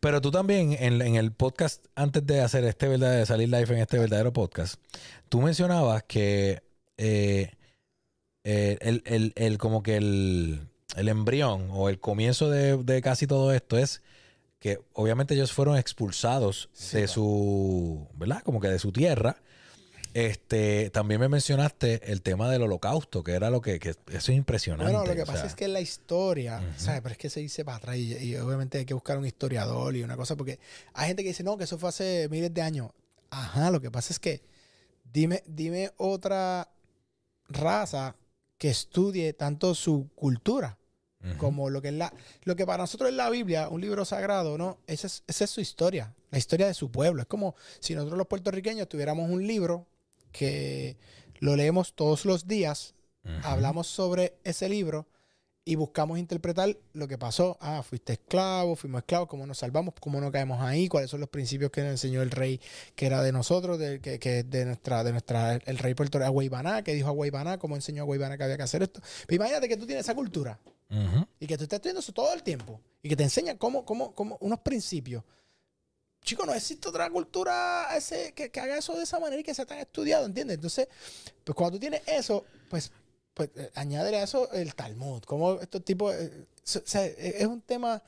[0.00, 3.74] Pero tú también, en, en el podcast, antes de hacer este verdadero, de salir live
[3.74, 4.76] en este verdadero podcast,
[5.28, 6.62] tú mencionabas que
[6.96, 7.52] eh,
[8.44, 13.26] eh, el, el- el- como que el, el embrión o el comienzo de, de casi
[13.26, 14.02] todo esto es
[14.60, 17.12] que obviamente ellos fueron expulsados Sí, de claro.
[17.12, 18.42] su, ¿verdad?
[18.42, 19.36] Como que de su tierra.
[20.14, 24.28] Este, también me mencionaste el tema del holocausto, que era lo que, que eso es
[24.30, 24.90] impresionante.
[24.92, 26.60] bueno, lo que pasa sea, es que la historia.
[26.76, 27.02] ¿sabes?
[27.02, 29.94] Pero es que se dice para atrás y, y obviamente hay que buscar un historiador
[29.94, 30.58] y una cosa, porque
[30.94, 32.90] hay gente que dice, no, que eso fue hace miles de años.
[33.30, 34.42] Ajá, lo que pasa es que
[35.12, 36.68] dime, dime otra
[37.48, 38.16] raza
[38.58, 40.76] que estudie tanto su cultura
[41.36, 42.12] como lo que es la
[42.44, 44.78] lo que para nosotros es la Biblia, un libro sagrado, ¿no?
[44.86, 47.22] Esa es, esa es su historia, la historia de su pueblo.
[47.22, 49.86] Es como si nosotros los puertorriqueños tuviéramos un libro
[50.30, 50.96] que
[51.40, 52.94] lo leemos todos los días,
[53.42, 55.06] hablamos sobre ese libro
[55.68, 57.58] y buscamos interpretar lo que pasó.
[57.60, 61.28] Ah, fuiste esclavo, fuimos esclavos, cómo nos salvamos, cómo no caemos ahí, cuáles son los
[61.28, 62.58] principios que nos enseñó el rey
[62.94, 66.82] que era de nosotros, de, que, que de nuestra, de nuestra, el rey puertorriqueño, Agüeybaná,
[66.82, 69.02] que dijo Agüeybaná, cómo enseñó a Agüeybaná que había que hacer esto.
[69.26, 71.26] Pero imagínate que tú tienes esa cultura Ujú.
[71.38, 74.14] y que tú estés estudiando eso todo el tiempo y que te enseñan cómo, cómo,
[74.14, 75.22] cómo unos principios.
[76.22, 79.52] Chico, no existe otra cultura ese, que, que haga eso de esa manera y que
[79.52, 80.54] sea tan estudiado, ¿entiendes?
[80.54, 80.88] Entonces,
[81.44, 82.90] pues cuando tú tienes eso, pues,
[83.38, 85.22] pues eh, añádele a eso el Talmud.
[85.22, 88.02] Como estos tipos, eh, so- o sea, eh, es un tema,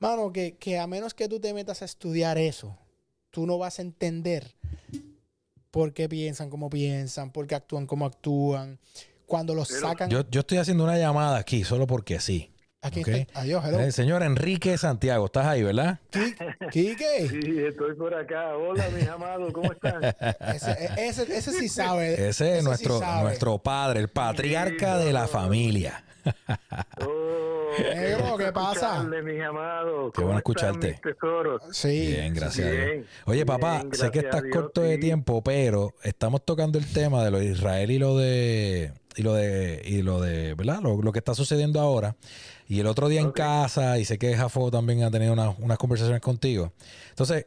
[0.00, 2.76] mano, que, que a menos que tú te metas a estudiar eso,
[3.30, 4.54] tú no vas a entender
[5.70, 8.78] por qué piensan como piensan, por qué actúan como actúan.
[9.26, 10.10] Cuando los Pero- sacan...
[10.10, 12.49] Yo, yo estoy haciendo una llamada aquí solo porque sí.
[12.82, 13.40] Aquí está.
[13.40, 13.80] Adiós, hello.
[13.80, 15.98] El señor Enrique Santiago, estás ahí, ¿verdad?
[16.12, 16.34] Qui-
[16.70, 17.28] Quique.
[17.42, 18.56] Sí, estoy por acá.
[18.56, 20.02] Hola, mis amados, ¿cómo están?
[20.54, 22.28] Ese, e, ese, ese sí sabe.
[22.28, 26.04] Ese es nuestro, nuestro padre, el patriarca de la familia.
[27.00, 29.02] Oh, Negro, ¿qué pasa?
[29.04, 30.12] mis amados.
[30.12, 31.00] Qué ¿Cómo bueno escucharte.
[31.02, 31.62] tesoros?
[31.72, 32.08] Sí.
[32.08, 33.06] Bien, gracias a Bien, Dios.
[33.26, 37.24] Oye, papá, bien, sé que estás Dios, corto de tiempo, pero estamos tocando el tema
[37.24, 40.80] de lo de Israel y lo de y lo de y lo de, ¿verdad?
[40.82, 42.16] Lo, lo que está sucediendo ahora.
[42.70, 45.76] Y el otro día en casa, y sé que Jafo también ha tenido una- unas
[45.76, 46.72] conversaciones contigo.
[47.08, 47.46] Entonces,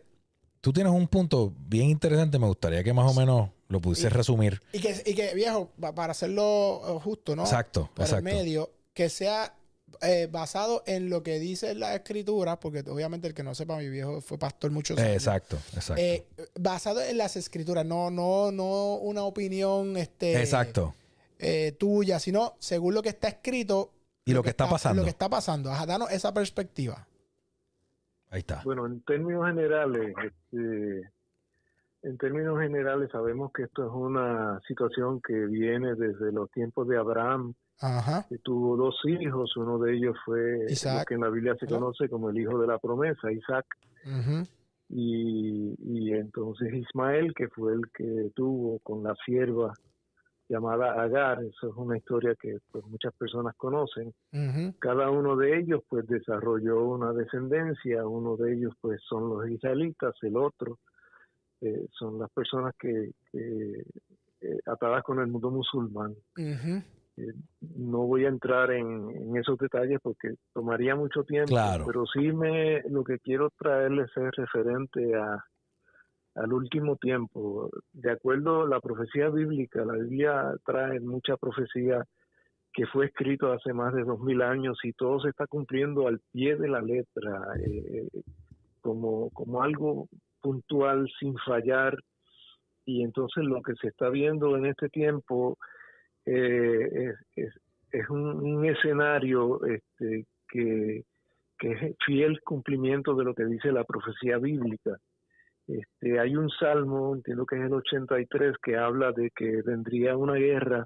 [0.60, 4.16] tú tienes un punto bien interesante, me gustaría que más o menos lo pudieses Y-
[4.16, 4.62] resumir.
[4.74, 7.44] Y que, y que, viejo, pa- para hacerlo eh, justo, ¿no?
[7.44, 8.18] Exacto, Por exacto.
[8.28, 9.56] el medio, que sea
[10.02, 13.88] eh, basado en lo que dice la escritura, porque obviamente el que no sepa, mi
[13.88, 15.14] viejo fue pastor muchos años.
[15.14, 16.02] Exacto, exacto.
[16.02, 16.26] Eh,
[16.60, 20.94] basado en las escrituras, no, no, no una opinión este, exacto.
[21.40, 23.92] eh, tuya, sino según lo que está escrito.
[24.26, 25.02] Y lo que está pasando.
[25.02, 25.72] Lo que está pasando.
[25.72, 27.08] Ajá, danos esa perspectiva.
[28.30, 28.62] Ahí está.
[28.64, 31.12] Bueno, en términos generales, este,
[32.04, 36.98] en términos generales sabemos que esto es una situación que viene desde los tiempos de
[36.98, 38.26] Abraham, Ajá.
[38.30, 41.00] que tuvo dos hijos, uno de ellos fue Isaac.
[41.00, 43.66] lo que en la Biblia se conoce como el hijo de la promesa, Isaac,
[44.90, 49.74] y entonces Ismael, que fue el que tuvo con la sierva
[50.54, 54.14] llamada Agar, eso es una historia que pues muchas personas conocen.
[54.80, 60.16] Cada uno de ellos pues desarrolló una descendencia, uno de ellos pues son los israelitas,
[60.22, 60.78] el otro
[61.62, 63.84] eh, son las personas que, que,
[64.42, 66.12] eh, atadas con el mundo musulmán.
[66.38, 66.84] Ujú.
[67.62, 71.86] No voy a entrar en, en esos detalles porque tomaría mucho tiempo, Claro.
[71.86, 75.44] pero sí me lo que quiero traerles es referente a
[76.36, 77.70] al último tiempo.
[77.92, 82.04] De acuerdo a la profecía bíblica, la Biblia trae mucha profecía
[82.74, 86.20] que fue escrito hace más de dos mil años y todo se está cumpliendo al
[86.32, 88.08] pie de la letra, eh,
[88.82, 90.08] como, como algo
[90.42, 91.98] puntual, sin fallar.
[92.86, 95.58] Y entonces lo que se está viendo en este tiempo
[96.26, 101.04] eh, es, un, escenario este, que,
[101.60, 104.98] que es fiel cumplimiento de lo que dice la profecía bíblica.
[105.68, 110.34] Este, hay un salmo, entiendo que es el 83, que habla de que vendría una
[110.34, 110.86] guerra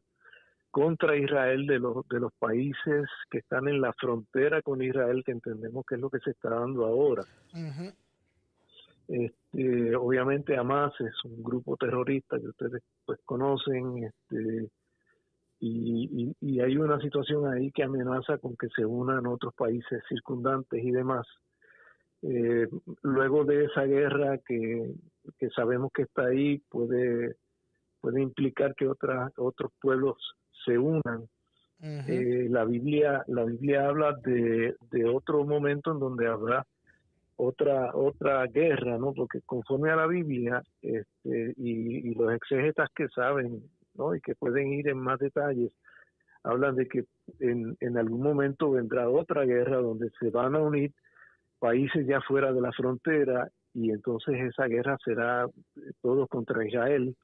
[0.69, 5.31] contra Israel de los, de los países que están en la frontera con Israel, que
[5.31, 7.23] entendemos que es lo que se está dando ahora.
[7.53, 7.93] Uh -huh.
[9.07, 14.69] este, obviamente Hamas es un grupo terrorista que ustedes pues conocen, este,
[15.59, 20.83] y, y, hay una situación ahí que amenaza con que se unan otros países circundantes
[20.83, 21.25] y demás.
[22.23, 22.67] Eh,
[23.03, 24.91] luego de esa guerra que,
[25.37, 27.35] que, sabemos que está ahí, puede,
[28.01, 30.17] puede implicar que otras, otros pueblos
[30.65, 31.27] se unan.
[31.79, 36.65] Eh, la Biblia la Biblia habla de, de otro momento en donde habrá
[37.35, 43.07] otra otra guerra no porque conforme a la Biblia este, y, y los exegetas que
[43.09, 43.61] saben
[43.93, 44.15] ¿no?
[44.15, 45.71] y que pueden ir en más detalles,
[46.43, 47.05] hablan de que
[47.39, 50.91] en, en algún momento vendrá otra guerra donde se van a unir
[51.59, 55.47] países ya fuera de la frontera y entonces esa guerra será
[56.01, 57.15] todos contra Israel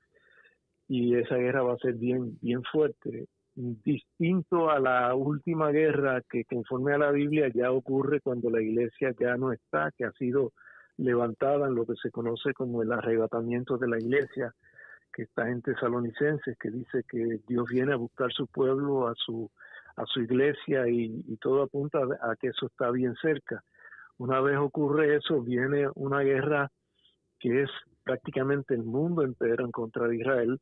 [0.87, 6.43] y esa guerra va a ser bien bien fuerte distinto a la última guerra que
[6.45, 10.53] conforme a la Biblia ya ocurre cuando la iglesia ya no está que ha sido
[10.97, 14.53] levantada en lo que se conoce como el arrebatamiento de la iglesia
[15.13, 19.49] que está en Tesalonicenses, que dice que Dios viene a buscar su pueblo, a su,
[19.95, 23.63] a su iglesia y, todo apunta a que eso está bien cerca.
[24.23, 26.69] Una vez ocurre eso, viene una guerra
[27.39, 27.69] que es
[28.03, 30.59] prácticamente el mundo entero en contra de Israel.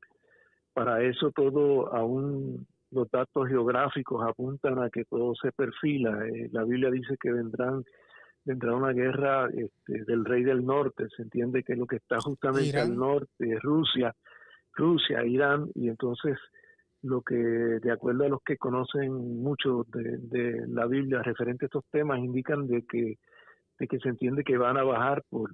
[0.73, 6.27] Para eso todo, aún los datos geográficos apuntan a que todo se perfila.
[6.27, 7.83] Eh, la Biblia dice que vendrán
[8.43, 11.05] vendrá una guerra este, del rey del norte.
[11.15, 14.15] Se entiende que lo que está justamente al norte es Rusia
[14.73, 16.37] Rusia, Irán, y entonces
[17.03, 21.85] lo que, de acuerdo a los que conocen mucho de, la Biblia referente a estos
[21.91, 23.17] temas, indican de que,
[23.81, 25.51] de que se entiende que van a bajar por,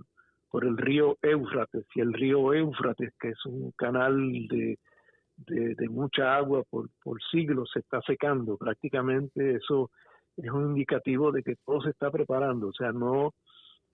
[0.49, 4.15] por el río Éufrates, y el río Éufrates, que es un canal
[4.47, 4.77] de,
[5.37, 8.57] de, mucha agua por, por siglos, se está secando.
[8.57, 9.89] Prácticamente eso
[10.35, 12.67] es un indicativo de que todo se está preparando.
[12.67, 13.33] O sea, no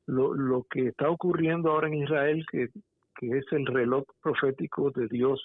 [0.08, 2.70] lo, lo que está ocurriendo ahora en Israel, que
[3.16, 5.44] que es el reloj profético de Dios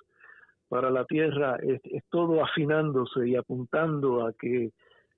[0.69, 4.73] para la tierra, es, todo afinándose y apuntando a que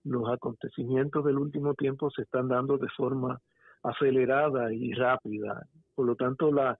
[0.04, 3.40] los acontecimientos del último tiempo se están dando de forma
[3.82, 5.66] acelerada y rápida.
[5.94, 6.78] Por lo tanto, la,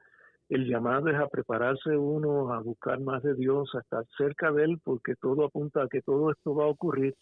[0.48, 4.64] el llamado es a prepararse uno, a buscar más de Dios, a estar cerca de
[4.64, 7.14] Él, porque todo apunta a que todo esto va a ocurrir.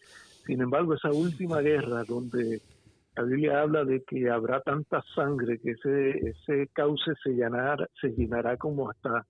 [0.45, 2.61] Sin embargo, esa última guerra donde
[3.15, 8.09] la Biblia habla de que habrá tanta sangre que ese, ese cauce se llenará, se
[8.09, 9.25] llenará como hasta,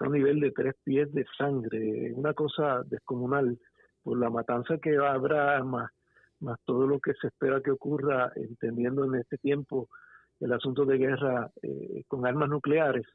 [0.00, 3.58] un nivel de tres pies de sangre, una cosa descomunal
[4.02, 5.90] por la matanza que habrá, más,
[6.44, 9.88] más todo lo que se espera que ocurra, entendiendo en este tiempo
[10.40, 13.06] el asunto de guerra eh, con armas nucleares,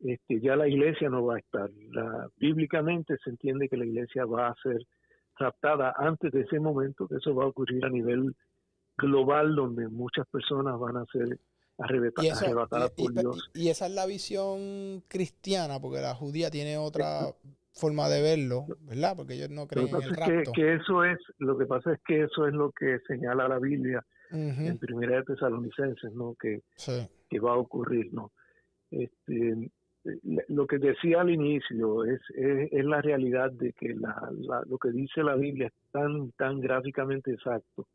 [0.00, 1.70] este, ya la iglesia no va a estar.
[1.92, 4.86] La, bíblicamente se entiende que la iglesia va a ser
[5.36, 8.34] raptada antes de ese momento, que eso va a ocurrir a nivel
[8.96, 11.38] global donde muchas personas van a ser
[11.78, 13.50] arrebatadas, por Dios.
[13.54, 17.34] Y esa es la visión cristiana, porque la judía tiene otra
[17.80, 19.14] forma de verlo, ¿verdad?
[19.16, 20.52] Porque ellos no creen en el rapto.
[20.52, 24.04] Que, eso es, lo que pasa es que eso es lo que señala la Biblia
[24.30, 26.36] en Primera de Tesalonicenses, ¿no?
[26.40, 26.62] Que,
[27.28, 28.30] que va a ocurrir, ¿no?
[28.90, 29.70] Este,
[30.48, 34.30] lo que decía al inicio es, es, la realidad de que la,
[34.66, 37.86] lo que dice la Biblia es tan, tan gráficamente exacto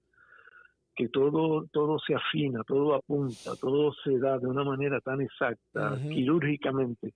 [0.95, 5.99] que todo, todo se afina, todo apunta, todo se da de una manera tan exacta,
[6.01, 7.13] quirúrgicamente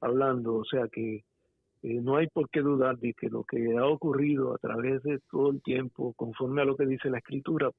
[0.00, 1.24] hablando, o sea que
[1.82, 5.18] eh, no hay por qué dudar de que lo que ha ocurrido a través de
[5.30, 7.70] todo el tiempo, conforme a lo que dice la escritura,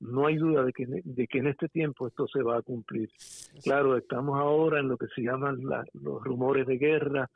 [0.00, 3.10] no hay duda de que, de que en este tiempo esto se va a cumplir.
[3.62, 5.58] Claro, estamos ahora en lo que se llaman
[5.92, 7.28] los rumores de guerra,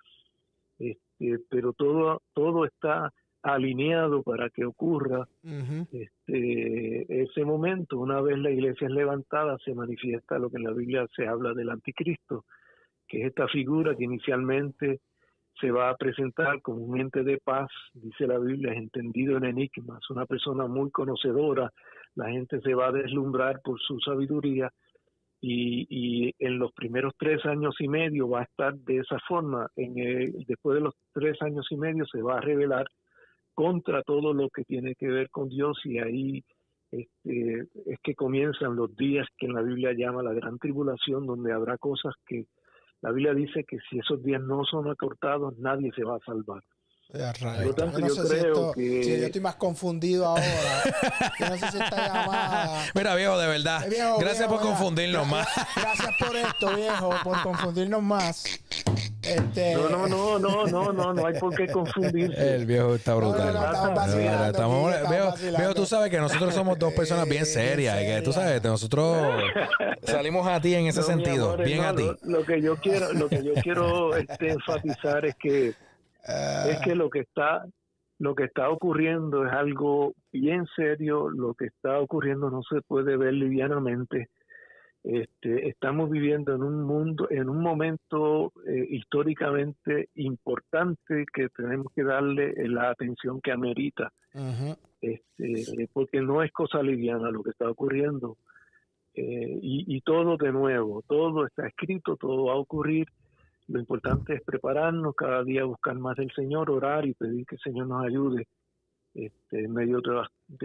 [0.78, 7.98] este, pero todo, todo está alineado para que ocurra este, ese momento.
[7.98, 11.52] Una vez la iglesia es levantada, se manifiesta lo que en la Biblia se habla
[11.52, 12.44] del anticristo,
[13.08, 15.00] que es esta figura que inicialmente
[15.60, 19.44] se va a presentar como un ente de paz, dice la Biblia, es entendido en
[19.44, 21.70] enigmas, una persona muy conocedora,
[22.14, 24.70] la gente se va a deslumbrar por su sabiduría
[25.40, 29.68] y, y en los primeros tres años y medio va a estar de esa forma,
[29.76, 29.94] en
[30.46, 32.86] después de los tres años y medio se va a revelar
[33.54, 36.44] contra todo lo que tiene que ver con Dios y ahí
[36.90, 41.78] este, es que comienzan los días que la Biblia llama la gran tribulación, donde habrá
[41.78, 42.46] cosas que
[43.02, 46.62] la Biblia dice que si esos días no son acortados, nadie se va a salvar.
[47.12, 49.20] Por tanto, yo, creo que...
[49.20, 50.44] yo estoy más confundido ahora.
[51.38, 52.86] yo no sé si esta llamada...
[52.94, 53.92] Mira, viejo, de verdad.
[53.92, 55.46] Eh, gracias por confundirnos más.
[55.76, 58.44] Gracias por esto, viejo, por confundirnos más.
[59.22, 59.74] Este...
[59.74, 62.56] No, no, no, no, no, no, no hay por qué confundirse.
[62.56, 63.54] El viejo está brutal.
[65.56, 69.42] viejo, tú sabes que nosotros somos dos personas bien serias y que tú sabes, nosotros
[70.02, 72.10] salimos a ti en ese sentido, bien a ti.
[72.22, 75.74] Lo, que yo quiero, lo que yo quiero este, enfatizar es que
[76.24, 77.64] es que lo que está
[78.18, 83.16] lo que está ocurriendo es algo bien serio, lo que está ocurriendo no se puede
[83.16, 84.28] ver livianamente.
[85.04, 92.04] Este, estamos viviendo en un mundo, en un momento eh, históricamente importante que tenemos que
[92.04, 94.12] darle la atención que amerita,
[95.00, 98.36] este, porque no es cosa liviana lo que está ocurriendo.
[99.14, 103.08] Eh, y, y todo de nuevo, todo está escrito, todo va a ocurrir.
[103.68, 107.60] Lo importante es prepararnos, cada día buscar más del Señor, orar y pedir que el
[107.60, 108.46] Señor nos ayude.
[109.14, 110.22] Este, en medio de,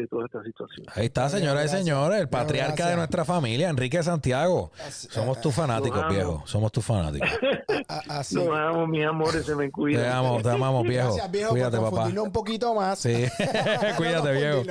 [0.10, 0.86] toda esta situación.
[0.93, 4.71] Ahí está, señoras y señores, el patriarca de nuestra familia, Enrique Santiago.
[4.89, 6.43] Somos tus fanáticos, viejo.
[6.45, 7.30] Somos tus fanáticos.
[8.10, 8.36] Así.
[8.36, 10.04] Nos amo, mis amores, se me cuidan.
[10.04, 11.08] Te amo, te amamos, viejo.
[11.08, 12.06] Gracias, viejo Cuídate, papá.
[12.08, 13.00] un poquito más.
[13.00, 13.26] Sí,
[13.97, 14.63] cuídate, viejo.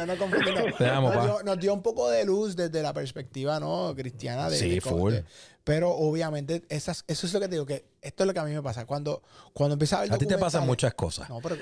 [0.79, 4.49] te amo, nos dio, nos dio, un poco de luz desde la perspectiva no cristiana.
[4.49, 5.15] De, sí, full.
[5.67, 8.45] Pero obviamente, esas, eso es lo que te digo, que esto es lo que a
[8.45, 8.87] mí me pasa.
[8.87, 11.29] Cuando, cuando empieza a ver A ti te pasan muchas cosas.
[11.29, 11.57] No, pero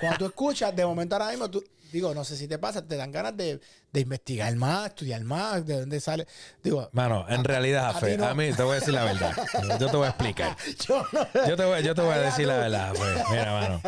[0.00, 2.96] cuando tú escuchas, de momento ahora mismo, tú, digo, no sé si te pasa, te
[2.96, 3.60] dan ganas de,
[3.92, 6.26] de investigar más, estudiar más, de dónde sale.
[6.62, 9.34] Digo, Mano, en realidad, Jafe, a, mí te voy a decir la verdad.
[9.80, 10.56] Yo te voy a explicar.
[10.86, 11.06] yo,
[11.48, 13.24] yo, te voy, yo te voy a decir la verdad, Jafe.
[13.30, 13.82] Mira, mano.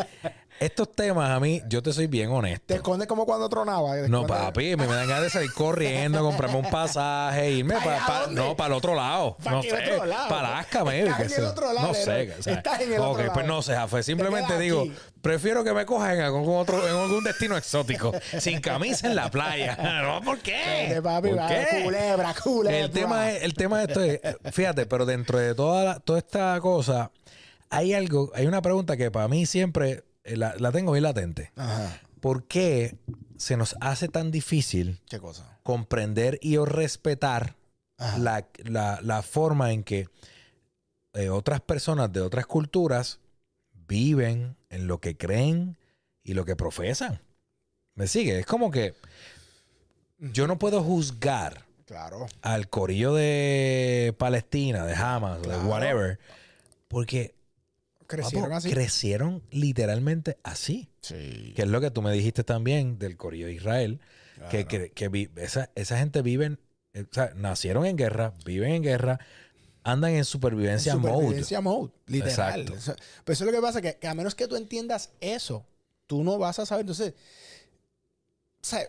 [0.65, 2.65] Estos temas a mí, yo te soy bien honesto.
[2.65, 3.97] Te escondes como cuando tronaba.
[4.09, 8.69] No, papi, me, dan ganas de salir corriendo, comprarme un pasaje, irme para no, para
[8.69, 9.37] el otro lado.
[9.45, 10.01] no sé,
[10.31, 11.11] para Alaska, maybe.
[11.11, 11.89] Estás en el otro lado.
[11.89, 12.23] No sé.
[12.47, 13.29] Estás en el otro lado.
[13.29, 14.03] Ok, pues no sé, Jafe.
[14.03, 14.87] Simplemente digo,
[15.21, 19.31] prefiero que me cojan en algún, otro, en algún destino exótico, sin camisa en la
[19.31, 19.77] playa.
[20.05, 20.99] No, ¿por qué?
[21.03, 21.83] Papi, ¿Por qué?
[21.85, 22.79] Culebra, culebra.
[22.79, 24.21] El tema, es, el tema de esto es,
[24.55, 27.11] fíjate, pero dentro de toda, toda esta cosa,
[27.69, 31.53] hay algo, hay una pregunta que para mí siempre eh, la, tengo bien latente.
[31.57, 32.01] Ajá.
[32.21, 32.97] ¿Por qué
[33.37, 35.59] se nos hace tan difícil ¿Qué cosa?
[35.63, 37.57] comprender y o respetar
[38.19, 40.09] la, la, forma en que
[41.13, 43.21] eh, otras personas de otras culturas
[43.87, 45.77] viven en lo que creen
[46.23, 47.21] y lo que profesan?
[47.95, 48.41] ¿Me sigue?
[48.41, 48.95] Es como que
[50.19, 52.27] yo no puedo juzgar claro.
[52.43, 56.19] al corillo de Palestina, de Hamas, de whatever,
[56.89, 57.34] porque
[58.15, 58.71] Crecieron así.
[58.71, 60.91] Crecieron literalmente así.
[61.01, 61.53] Sí.
[61.55, 64.01] Que es lo que tú me dijiste también del Corillo de Israel.
[64.51, 66.59] Que, que, esa, esa, gente viven,
[66.93, 69.21] eh, o sea, nacieron en guerra, viven en guerra,
[69.85, 71.93] andan en supervivencia, en supervivencia mode.
[72.07, 72.63] literal.
[72.63, 72.75] Exacto.
[72.75, 75.65] Eso, pues eso es lo que pasa, que, que, a menos que tú entiendas eso,
[76.07, 76.83] tú no vas a saber.
[76.83, 77.15] Entonces,
[78.65, 78.81] o sea,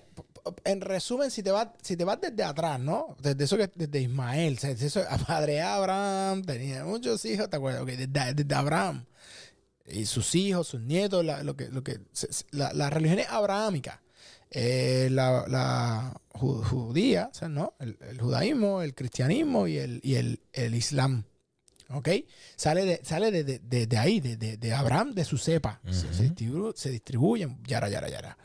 [0.64, 3.18] en resumen, si te vas, si te vas desde atrás, ¿no?
[3.22, 7.82] Desde eso que desde Ismael, desde eso, padre Abraham tenía muchos hijos, ¿te acuerdas?
[7.82, 9.06] Okay, desde, Abraham
[9.86, 12.00] y sus hijos, sus nietos, la, lo que, lo que,
[12.52, 14.00] la, las religiones abrahámicas,
[14.50, 17.74] eh, la, la judía, o sea, ¿no?
[17.80, 21.26] El, judaísmo, el cristianismo y el, y el, el islam.
[21.90, 22.10] ¿Ok?
[22.56, 25.82] Sale de, sale de, de, de ahí, de, Abraham, de su cepa.
[25.92, 28.38] se, se, distribuyen, yara, yara, yara.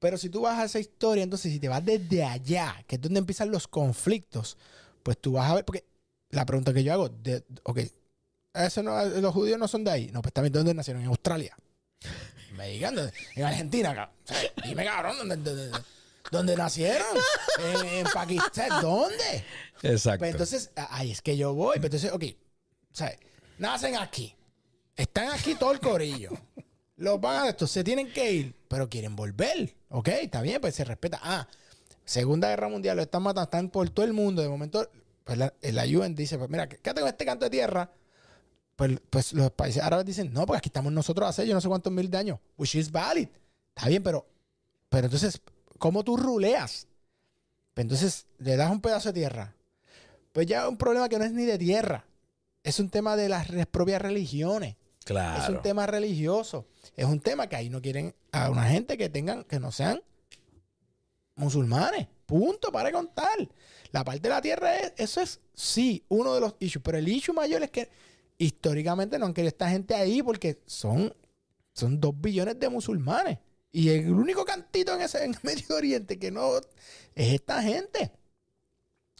[0.00, 3.00] Pero si tú vas a esa historia, entonces si te vas desde allá, que es
[3.00, 4.56] donde empiezan los conflictos,
[5.02, 5.84] pues tú vas a ver, porque
[6.30, 7.80] la pregunta que yo hago, de, ok,
[8.54, 10.10] eso no, los judíos no son de ahí.
[10.12, 11.56] No, pues también dónde nacieron, en Australia.
[12.56, 12.96] Me digan,
[13.36, 14.14] en Argentina, cabrón.
[14.64, 15.70] dime, cabrón, ¿dónde,
[16.30, 17.06] dónde, nacieron?
[17.58, 19.44] En, Pakistán, ¿dónde?
[19.82, 20.18] Exacto.
[20.18, 21.78] Pues entonces, ahí es que yo voy.
[21.78, 22.24] Pues entonces, ok,
[22.92, 23.16] sea,
[23.58, 24.34] nacen aquí.
[24.96, 26.30] Están aquí todo el corillo.
[26.96, 29.74] Los van a esto, se tienen que ir, pero quieren volver.
[29.90, 31.20] Ok, está bien, pues se respeta.
[31.22, 31.48] Ah,
[32.04, 34.40] Segunda Guerra Mundial, lo están matando, están por todo el mundo.
[34.40, 34.88] De momento,
[35.24, 37.90] pues la, la UN dice, pues mira, quédate con este canto de tierra.
[38.76, 41.68] Pues, pues los países árabes dicen, no, porque aquí estamos nosotros hace yo no sé
[41.68, 42.38] cuántos mil de años.
[42.56, 43.28] Which is valid.
[43.74, 44.26] Está bien, pero,
[44.88, 45.40] pero entonces,
[45.78, 46.86] ¿cómo tú ruleas?
[47.74, 49.54] Pues entonces, le das un pedazo de tierra.
[50.32, 52.06] Pues ya es un problema que no es ni de tierra.
[52.62, 54.76] Es un tema de las propias religiones.
[55.10, 55.42] Claro.
[55.42, 56.68] Es un tema religioso.
[56.94, 60.00] Es un tema que ahí no quieren a una gente que tengan, que no sean
[61.34, 62.06] musulmanes.
[62.26, 63.36] Punto, para contar.
[63.90, 66.80] La parte de la tierra es, eso es sí, uno de los issues.
[66.84, 67.88] Pero el issue mayor es que
[68.38, 71.12] históricamente no han querido esta gente ahí porque son,
[71.72, 73.38] son dos billones de musulmanes.
[73.72, 76.68] Y el único cantito en ese en Medio Oriente que no es
[77.16, 78.12] esta gente.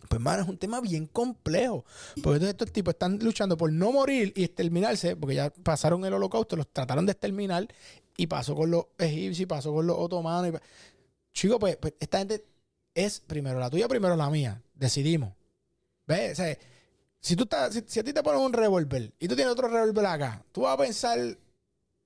[0.09, 1.85] Pues, hermano, es un tema bien complejo.
[2.23, 6.57] Porque estos tipos están luchando por no morir y exterminarse, porque ya pasaron el holocausto,
[6.57, 7.69] los trataron de exterminar,
[8.17, 10.61] y pasó con los egipcios, y pasó con los otomanos.
[11.33, 12.45] Chicos, pues, pues, esta gente
[12.95, 14.63] es primero la tuya, primero la mía.
[14.75, 15.33] Decidimos.
[16.07, 16.41] ¿Ves?
[17.21, 20.07] Si, tú estás, si, a ti te ponen un revólver y tú tienes otro revólver
[20.07, 21.19] acá, tú vas a pensar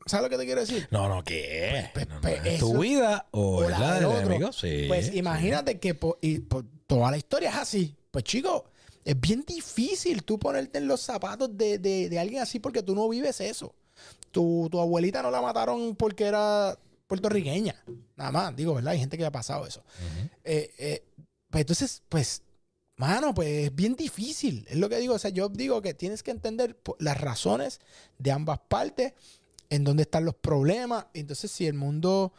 [0.07, 0.86] ¿Sabes lo que te quiero decir?
[0.90, 1.88] No, no, ¿qué?
[1.94, 4.52] Pues, pues, pues, ¿Tu vida o, la del enemigo?
[4.52, 4.84] Sí.
[4.86, 6.40] Pues imagínate que y,
[6.86, 7.96] toda la historia es así.
[8.11, 8.66] Pues chico,
[9.05, 13.40] es bien difícil tú ponerte en los zapatos de, alguien así porque tú no vives
[13.40, 13.74] eso.
[14.30, 17.74] tu, tu abuelita no la mataron porque era puertorriqueña.
[18.16, 18.92] Nada más, digo, ¿verdad?
[18.92, 19.82] Hay gente que ha pasado eso.
[20.42, 21.05] Eh, eh,
[21.50, 22.42] pues entonces, pues,
[22.96, 24.66] mano, pues es bien difícil.
[24.68, 25.14] Es lo que digo.
[25.14, 27.80] O sea, yo digo que tienes que entender las razones
[28.18, 29.12] de ambas partes,
[29.75, 31.07] en dónde están los problemas.
[31.14, 32.33] Entonces, si el mundo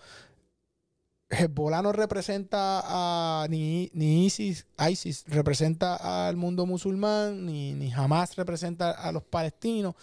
[1.30, 8.36] Hezbollah no representa a ni, ni ISIS, ISIS representa al mundo musulmán, ni, ni Hamas
[8.36, 9.96] representa a los palestinos,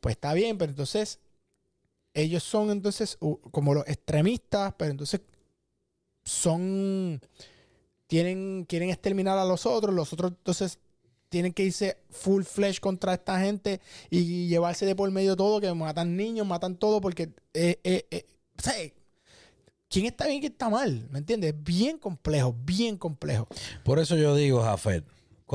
[0.00, 1.20] pues está bien, pero entonces
[2.12, 3.16] ellos son entonces
[3.50, 5.20] como los extremistas, pero entonces
[6.24, 7.20] son
[8.06, 10.78] tienen quieren exterminar a los otros, los otros entonces
[11.34, 15.74] tienen que irse full flesh contra esta gente y llevarse de por medio todo, que
[15.74, 18.24] matan niños, matan todo, porque eh, eh, eh,
[18.56, 18.72] sea,
[19.88, 21.52] quién está bien y quién está mal, ¿me entiendes?
[21.64, 23.48] Bien complejo, bien complejo.
[23.82, 25.04] Por eso yo digo, Jafet,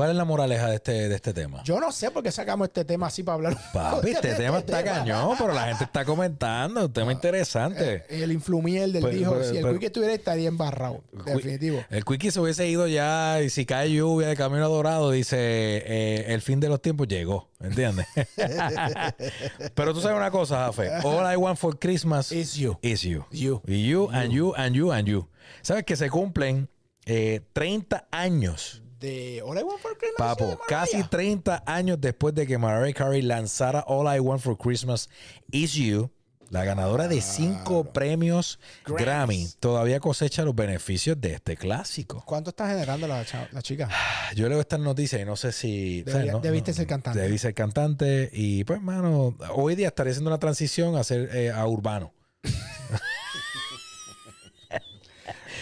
[0.00, 1.62] ¿cuál es la moraleja de este, de este tema?
[1.62, 3.58] Yo no sé por qué sacamos este tema así para hablar.
[3.74, 6.86] Papi, de este tema está cañón, pero la gente está comentando.
[6.86, 7.96] Un tema interesante.
[8.08, 11.84] Eh, el influmiel del Pero- dijo, pero- si el pero- Quick estuviera estaría embarrado, definitivo.
[11.90, 15.36] El Quickie se hubiese ido ya y si cae lluvia de camino a dorado, dice
[15.38, 18.06] eh, el fin de los tiempos llegó, ¿entiendes?
[19.74, 20.88] Pero tú sabes una cosa, Jafe.
[21.04, 22.78] All I want for Christmas It's you.
[22.82, 23.24] is you.
[23.30, 23.60] You.
[23.66, 25.28] Y you, and you, and you, and you.
[25.62, 26.68] ¿Sabes que se cumplen
[27.06, 30.16] eh, 30 años, De All I Want for Christmas.
[30.36, 30.60] papo?
[30.68, 35.08] Casi 30 años después de que Mariah Carey lanzara All I Want for Christmas
[35.50, 36.10] is You,
[36.50, 39.04] la ganadora de cinco premios Grammys.
[39.06, 42.22] Grammy, todavía cosecha los beneficios de este clásico.
[42.26, 43.88] ¿Cuánto está generando la, la chica?
[44.36, 46.02] Yo leo estas noticias y no sé si.
[46.02, 47.20] Debería- debiste ser cantante.
[47.20, 48.28] Debí ser cantante.
[48.32, 52.12] Y pues, mano, hoy día estaría haciendo una transición a ser eh, a urbano.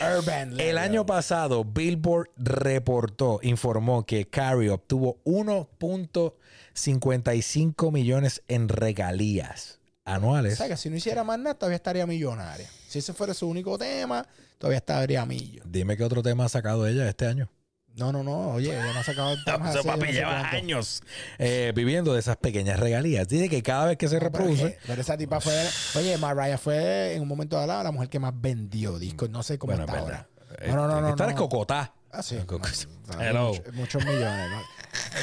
[0.00, 0.58] Urban.
[0.60, 10.58] El año pasado, Billboard reportó, informó que Carrie obtuvo 1.55 millones en regalías O anuales.
[10.58, 12.68] sea, que si no hiciera más nada, todavía estaría millonaria.
[12.88, 14.26] Si ese fuera su único tema,
[14.58, 15.62] todavía estaría millo.
[15.66, 17.50] Dime qué otro tema ha sacado ella este año.
[17.98, 18.50] No, no, no.
[18.52, 21.02] Oye, ella no ha sacado Eso, hace papi, lleva años
[21.38, 23.26] eh, viviendo de esas pequeñas regalías.
[23.28, 24.78] Dice que cada vez que se reproduce.
[24.86, 25.54] pero esa tipa fue.
[25.96, 29.28] Oye, Mariah fue en un momento dado la mujer que más vendió discos.
[29.30, 30.28] No sé cómo Bueno, está es ahora.
[30.66, 31.34] No, no, no, no, Esta no.
[31.36, 31.92] Cocotá.
[32.10, 32.36] Ah, sí.
[32.46, 33.48] Co- No, no, Hello.
[33.48, 34.50] mucho- muchos millones.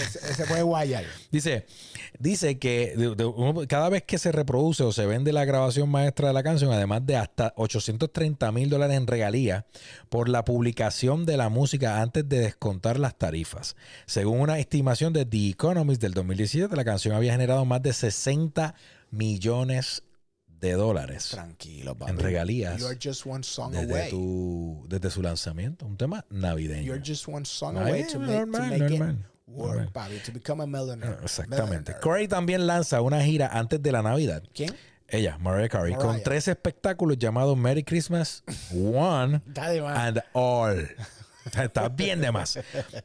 [0.08, 1.04] Ese, ese puede guayar.
[1.32, 1.66] Dice,
[2.20, 5.90] dice que de- de- uno- cada vez que se reproduce o se vende la grabación
[5.90, 9.66] maestra de la canción, además de hasta 830 mil dólares en regalía
[10.10, 13.76] por la publicación de la música antes de descontar las tarifas.
[14.06, 18.76] Según una estimación de The Economist del 2017, la canción había generado más de 60
[19.12, 20.04] millones
[20.60, 22.12] de dólares Tranquilo, papi.
[22.12, 24.10] en regalías You're just one song desde, away.
[24.10, 25.86] tu- desde su lanzamiento.
[25.86, 26.84] Un tema navideño.
[26.86, 29.92] You're just one song Ay, away to make, to normal, make normal, it work, normal.
[29.92, 30.20] papi.
[30.26, 31.18] To become a millionaire.
[31.24, 31.66] Exactamente.
[31.92, 32.00] Millionaire.
[32.02, 34.44] Corey también lanza una gira antes de la Navidad.
[34.54, 34.76] ¿Quién?
[35.08, 38.44] Ella, Mariah Carey, con tres espectáculos llamados Merry Christmas,
[38.74, 40.90] One and All.
[41.62, 42.58] Está bien de más.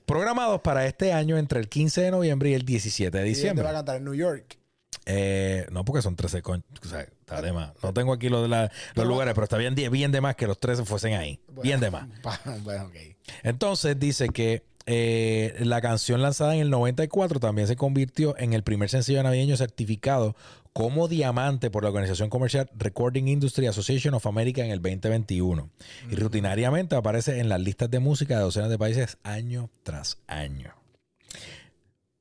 [0.07, 3.62] Programados para este año entre el 15 de noviembre y el 17 de ¿Y diciembre.
[3.64, 3.97] va a cantar?
[3.97, 4.57] En New York.
[5.05, 6.64] Eh, no, porque son 13 con...
[6.82, 7.72] O sea, está de más.
[7.82, 10.59] No tengo aquí la- los Pero- lugares, pero está bien, bien de más que los
[10.59, 11.38] 13 fuesen ahí.
[11.62, 12.07] Bien de más.
[12.62, 12.95] Bueno, ok.
[13.43, 18.64] Entonces dice que eh, la canción lanzada en el 94 también se convirtió en el
[18.64, 20.34] primer sencillo navideño certificado
[20.72, 25.70] como diamante por la organización comercial Recording Industry Association of America en el 2021.
[26.11, 30.74] Y rutinariamente aparece en las listas de música de docenas de países año tras año.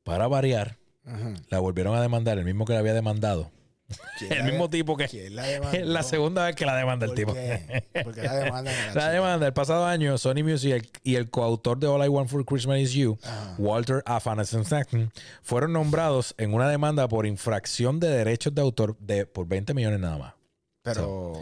[0.04, 0.78] Para variar,
[1.50, 3.50] la volvieron a demandar, el mismo que la había demandado.
[4.18, 5.08] ¿Quién El mismo tipo que...
[5.08, 5.78] ¿Quién la demandó?
[5.78, 7.34] Es la segunda vez que la demanda el ¿Por tipo.
[7.34, 7.86] qué?
[8.04, 12.06] Porque la demanda La demanda el pasado año, Sony Music y el, coautor de All
[12.06, 13.56] I Want for Christmas Is You, Ajá.
[13.58, 14.72] Walter Afanasieff,
[15.42, 20.00] fueron nombrados en una demanda por infracción de derechos de autor de por 20 millones
[20.00, 20.34] nada más.
[20.82, 21.34] Pero.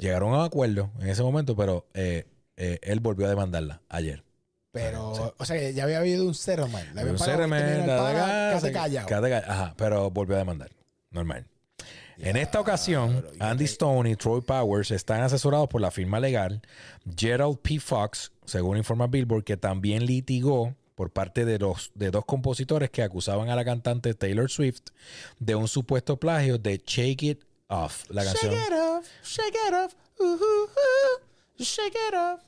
[0.00, 2.26] Llegaron a un acuerdo en ese momento, pero eh,
[2.56, 4.24] eh, él volvió a demandarla ayer.
[4.72, 6.92] Pero, o sea, ya había habido un settlement.
[6.94, 8.08] Le habían Un pagado 20 settlement, la
[8.60, 9.50] de gas, callado.
[9.50, 10.70] Ajá, pero volvió a demandar.
[11.10, 11.46] Normal.
[12.18, 13.64] En esta ocasión, pero, ¿y Andy?
[13.64, 16.62] Stone y Troy Powers están asesorados por la firma legal
[17.16, 17.78] Gerald P.
[17.78, 23.02] Fox, según informa Billboard, que también litigó por parte de, los, de dos compositores que
[23.02, 24.90] acusaban a la cantante Taylor Swift
[25.38, 28.52] de un supuesto plagio de Shake It Off, la canción.
[28.52, 32.40] Shake it off, shake it off, uh, uh, uh, shake it off.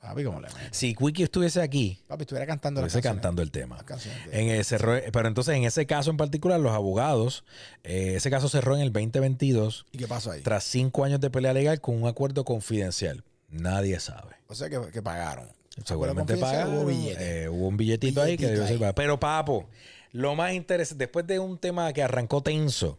[0.00, 0.48] Papi, ¿cómo le?
[0.70, 3.84] Si Quickie estuviese aquí, Papi, estuviera cantando estuviese cantando el tema.
[4.30, 7.44] En cerró- pero entonces en ese caso en particular, los abogados,
[7.82, 10.42] eh, ese caso cerró en el 2022 ¿Y qué pasó ahí?
[10.42, 13.24] tras cinco años de pelea legal con un acuerdo confidencial.
[13.50, 14.36] Nadie sabe.
[14.46, 15.48] O sea, que, que pagaron.
[15.84, 16.78] Seguramente pagaron.
[16.78, 18.94] Hubo eh, hubo un billetito, ahí que debió ser.
[18.94, 19.68] Pero papo,
[20.12, 22.98] lo más interesante, después de un tema que arrancó tenso,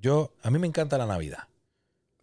[0.00, 1.48] Yo, a mí me encanta la Navidad.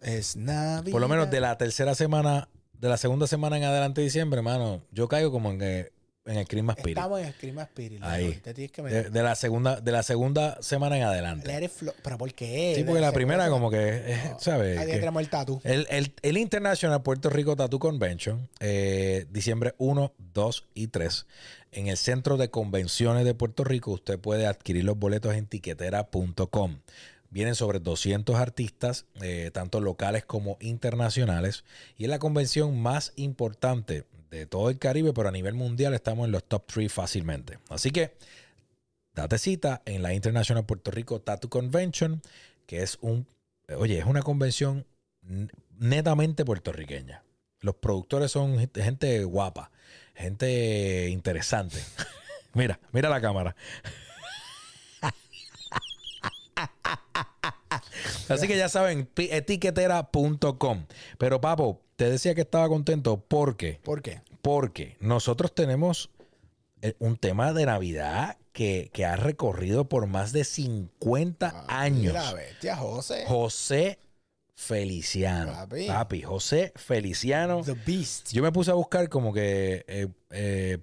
[0.01, 0.91] Es Navidad.
[0.91, 2.47] Por lo menos de la tercera semana,
[2.79, 5.91] de la segunda semana en adelante de diciembre, hermano, yo caigo como en, que-
[6.25, 6.97] en el Christmas Spirit.
[6.97, 8.03] Estamos en el Christmas Spirit.
[8.03, 8.25] Ahí.
[8.25, 8.41] Leroy.
[8.41, 9.11] Te tienes que De, meter.
[9.13, 11.69] de la segunda, de la segunda semana en adelante.
[11.69, 11.93] Flow.
[12.03, 12.73] ¿Pero por qué?
[12.75, 14.77] Sí, porque la primera como que, es, No, ¿sabes?
[14.77, 15.61] Ahí Que- tenemos el tatu.
[15.63, 21.25] el, el, el International Puerto Rico Tattoo Convention, eh, diciembre 1, 2 y 3.
[21.71, 26.79] En el Centro de Convenciones de Puerto Rico, usted puede adquirir los boletos en tiquetera.com.
[27.29, 31.65] Vienen sobre 200 artistas, eh, tanto locales como internacionales,
[31.97, 36.25] y es la convención más importante de todo el Caribe, pero a nivel mundial estamos
[36.25, 37.59] en los top 3 fácilmente.
[37.69, 38.13] Así que
[39.13, 42.21] date cita en la International Puerto Rico Tattoo Convention,
[42.65, 43.25] que es un,
[43.75, 44.85] oye, es una convención
[45.77, 47.23] netamente puertorriqueña.
[47.59, 49.71] Los productores son gente guapa,
[50.13, 51.77] gente interesante.
[52.53, 53.55] mira, mira la cámara.
[58.29, 60.85] Así que ya saben, etiquetera.com.
[61.17, 64.21] Pero Papo, te decía que estaba contento porque, ¿Por qué?
[64.41, 66.09] porque nosotros tenemos
[66.81, 72.13] eh, un tema de Navidad que, que ha recorrido por más de 50 años.
[72.13, 73.25] La bestia, José.
[73.27, 73.99] José
[74.55, 75.51] Feliciano.
[75.51, 75.87] Papi.
[75.87, 77.61] Papi, José Feliciano.
[77.63, 78.31] The Beast.
[78.31, 80.09] Yo me puse a buscar como que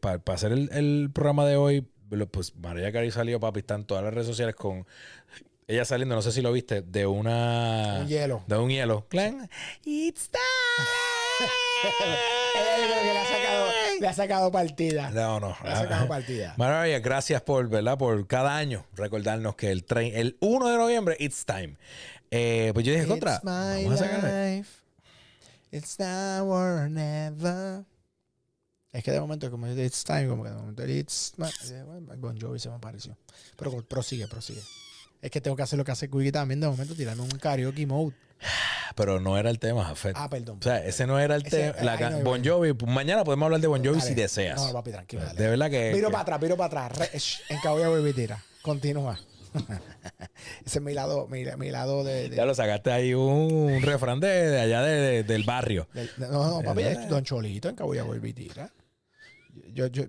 [0.01, 1.87] para hacer el, el programa de hoy,
[2.31, 4.87] pues María Cari salió, papi, está en todas las redes sociales con
[5.67, 7.99] ella saliendo, no sé si lo viste, de una...
[8.03, 8.43] Un hielo.
[8.47, 9.07] De un hielo.
[9.09, 9.49] Clan.
[9.85, 10.31] It's
[11.83, 13.67] creo que le ha sacado,
[14.01, 15.11] le ha sacado partida.
[15.11, 15.57] No, no.
[15.63, 16.55] Le ha sacado partida.
[16.57, 17.99] Maravilla, gracias por, ¿verdad?
[17.99, 21.77] Por cada año recordarnos que el tren, el 1 de noviembre, it's time.
[22.31, 24.25] Eh, pues yo dije, contra, It's my vamos a sacar.
[24.25, 24.83] life.
[25.71, 27.85] It's now or never.
[28.93, 31.47] Es que de momento, como yo It's time, como que de momento It's my,
[32.17, 33.17] Bon Jovi se me apareció.
[33.57, 34.63] Pero prosigue, prosigue.
[35.25, 37.87] Es que tengo que hacer lo que hace Quickie también de momento, tirarme un karaoke
[37.87, 38.15] mode.
[38.95, 40.15] Pero no era el tema, Jafet.
[40.19, 40.59] Ah, perdón.
[40.61, 41.75] O sea, ese no era el tema.
[41.83, 42.45] No hay Bon.
[42.45, 44.09] Jovi, mañana podemos hablar de Bon Jovi Dale.
[44.09, 44.61] si deseas.
[44.63, 45.23] No, papi, tranquilo.
[45.25, 45.43] dale.
[45.43, 45.93] de verdad que.
[45.95, 47.41] Que- para atrás, viro para atrás.
[47.49, 48.45] En Cabo Baby tira.
[48.61, 49.19] Continúa.
[50.67, 52.29] Ese es mi lado, mi, mi lado de.
[52.29, 55.89] de- ya lo sacaste ahí un refrán de, de allá de- de- del barrio.
[55.95, 58.71] del- no, no, papi, es Don Cholito en Cabo Baby tira.
[59.73, 60.05] Yo, yo,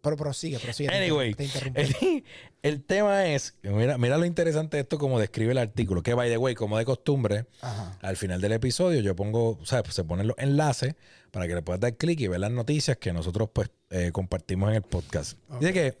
[0.00, 0.88] pero prosigue, prosigue.
[0.94, 2.24] Anyway, te el,
[2.62, 6.28] el tema es, mira, mira lo interesante de esto como describe el artículo, que by
[6.28, 7.98] the way, como de costumbre, Ajá.
[8.02, 10.94] al final del episodio yo pongo, o sea, pues, se ponen los enlaces
[11.30, 14.70] para que le puedas dar clic y ver las noticias que nosotros pues eh, compartimos
[14.70, 15.38] en el podcast.
[15.60, 15.98] Dice que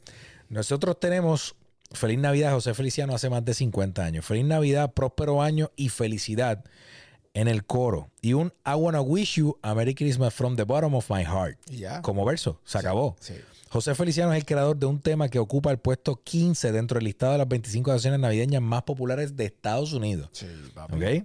[0.48, 1.54] nosotros tenemos
[1.92, 4.24] Feliz Navidad José Feliciano hace más de 50 años.
[4.24, 6.64] Feliz Navidad, próspero año y felicidad
[7.36, 8.10] en el coro.
[8.22, 11.58] Y un I wanna wish you a Merry Christmas from the bottom of my heart.
[12.02, 13.16] Como verso, se acabó.
[13.20, 13.34] Sí.
[13.68, 17.04] José Feliciano es el creador de un tema que ocupa el puesto 15 dentro del
[17.04, 20.30] listado de las 25 canciones navideñas más populares de Estados Unidos.
[20.32, 20.94] Sí, papi.
[20.96, 21.24] ¿Ok?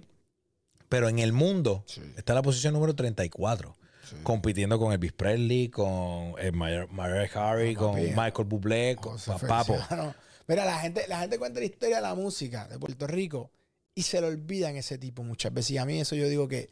[0.88, 1.84] Pero en el mundo
[2.16, 3.74] está la posición número 34,
[4.10, 4.16] Sí.
[4.24, 8.08] compitiendo con Elvis Presley, con eh, Mariah Carey, Ah, con papi.
[8.08, 9.74] Michael Bublé, con José Papo.
[9.74, 10.14] Feliciano.
[10.48, 13.50] Mira, la gente, la gente cuenta la historia de la música de Puerto Rico
[13.94, 15.72] y se le olvidan ese tipo muchas veces.
[15.72, 16.70] Y a mí eso yo digo que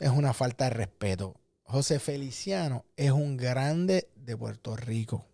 [0.00, 1.34] es una falta de respeto.
[1.64, 5.24] José Feliciano es un grande de Puerto Rico.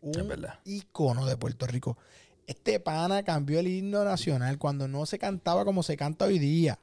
[0.00, 0.60] Un Es verdad.
[0.64, 1.98] ícono de Puerto Rico.
[2.46, 6.78] Este pana cambió el himno nacional cuando no se cantaba como se canta hoy día.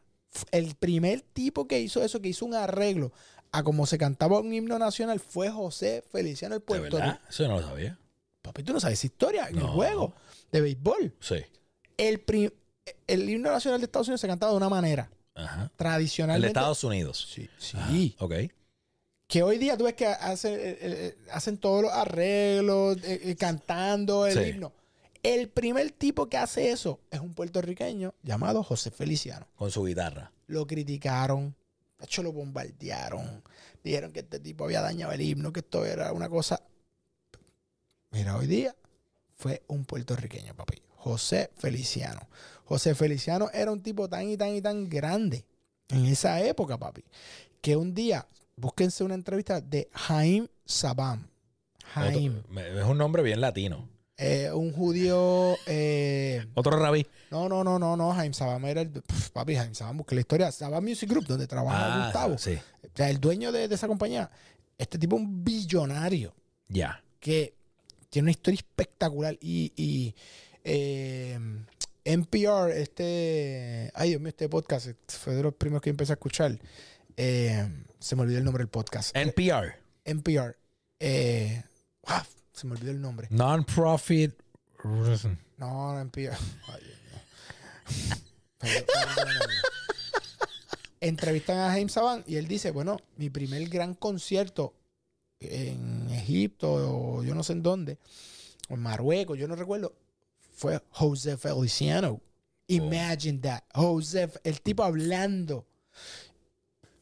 [0.52, 3.12] El primer tipo que hizo eso, que hizo un arreglo
[3.52, 7.14] a como se cantaba un himno nacional, fue José Feliciano el ¿De Puerto verdad?
[7.20, 7.30] Rico.
[7.30, 7.98] Eso no lo sabía.
[8.42, 10.14] Papi, tú no sabes esa historia en el juego
[10.52, 11.14] de béisbol.
[11.20, 11.38] Sí.
[11.98, 12.20] El,
[13.08, 15.64] el himno nacional de Estados Unidos se cantaba de una manera Ajá.
[15.64, 16.46] El tradicionalmente.
[16.46, 17.28] de Estados Unidos.
[17.34, 17.78] Sí, sí.
[17.78, 18.26] Ajá.
[18.26, 18.34] Ok.
[19.28, 23.36] Que hoy día tú ves que hacen, eh, eh, hacen todos los arreglos, eh, eh,
[23.36, 24.50] cantando el Sí.
[24.52, 24.72] himno.
[25.22, 29.48] El primer tipo que hace eso es un puertorriqueño llamado José Feliciano.
[29.56, 30.32] Con su guitarra.
[30.48, 31.54] Lo criticaron,
[32.00, 33.44] de hecho lo bombardearon.
[33.84, 36.62] Dijeron que este tipo había dañado el himno, que esto era una cosa.
[38.12, 38.76] Mira, hoy día
[39.36, 40.82] fue un puertorriqueño, papi.
[41.08, 42.28] José Feliciano.
[42.66, 45.46] José Feliciano era un tipo tan y tan y tan grande
[45.90, 47.04] en esa época, papi,
[47.62, 48.28] que un día,
[48.58, 51.28] búsquense una entrevista de Jaime Sabam.
[51.94, 52.42] Jaime,
[52.78, 53.88] es un nombre bien latino.
[54.18, 55.56] eh, un judío.
[55.68, 57.08] eh, Otro rabí.
[57.32, 58.12] no, no, no, no, no.
[58.14, 58.92] Jaime Sabam era el.
[59.32, 60.52] papi, Jaime Sabam, busca la historia.
[60.52, 62.34] Sabam Music Group, donde trabaja Gustavo.
[62.36, 62.56] Ah, sí.
[62.84, 64.30] O sea, el dueño de, de esa compañía.
[64.78, 66.36] Este tipo un billonario
[66.68, 67.02] Ya.
[67.20, 67.54] que
[68.10, 69.38] tiene una historia espectacular.
[69.40, 70.14] Y, y
[70.70, 71.40] eh,
[72.04, 73.90] NPR, este.
[73.96, 76.60] Ay, Dios mío, este podcast fue de los primeros que empecé a escuchar.
[77.16, 77.68] Eh,
[78.00, 79.16] se me olvidó el nombre del podcast.
[79.16, 79.76] NPR.
[80.04, 80.58] NPR.
[81.00, 81.64] Eh,
[82.06, 83.28] ah, se me olvidó el nombre.
[83.32, 84.34] Non-profit.
[85.58, 86.38] No, NPR.
[86.68, 86.82] Ay.
[91.00, 94.74] Entrevistan a James Saban y él dice, bueno, mi primer gran concierto
[95.40, 98.00] en Egipto o yo no sé en dónde,
[98.70, 99.94] o en Marruecos, yo no recuerdo,
[100.58, 102.20] fue José Feliciano.
[102.68, 103.62] Imagine that.
[103.74, 105.66] José, el tipo hablando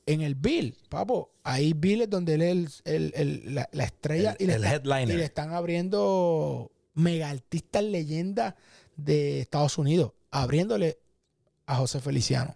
[0.05, 1.31] en el Bill, papo.
[1.43, 5.09] Ahí Bill es donde él es el, el- el- la, la estrella le headliner.
[5.15, 8.53] y le están abriendo mega artistas leyendas
[8.95, 10.99] de Estados Unidos, abriéndole
[11.65, 12.55] a José Feliciano.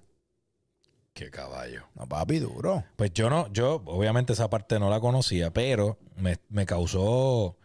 [1.13, 1.83] Qué caballo.
[1.95, 2.83] No, papi, duro.
[2.95, 7.57] Pues yo no, yo obviamente esa parte no la conocía, pero me, me causó,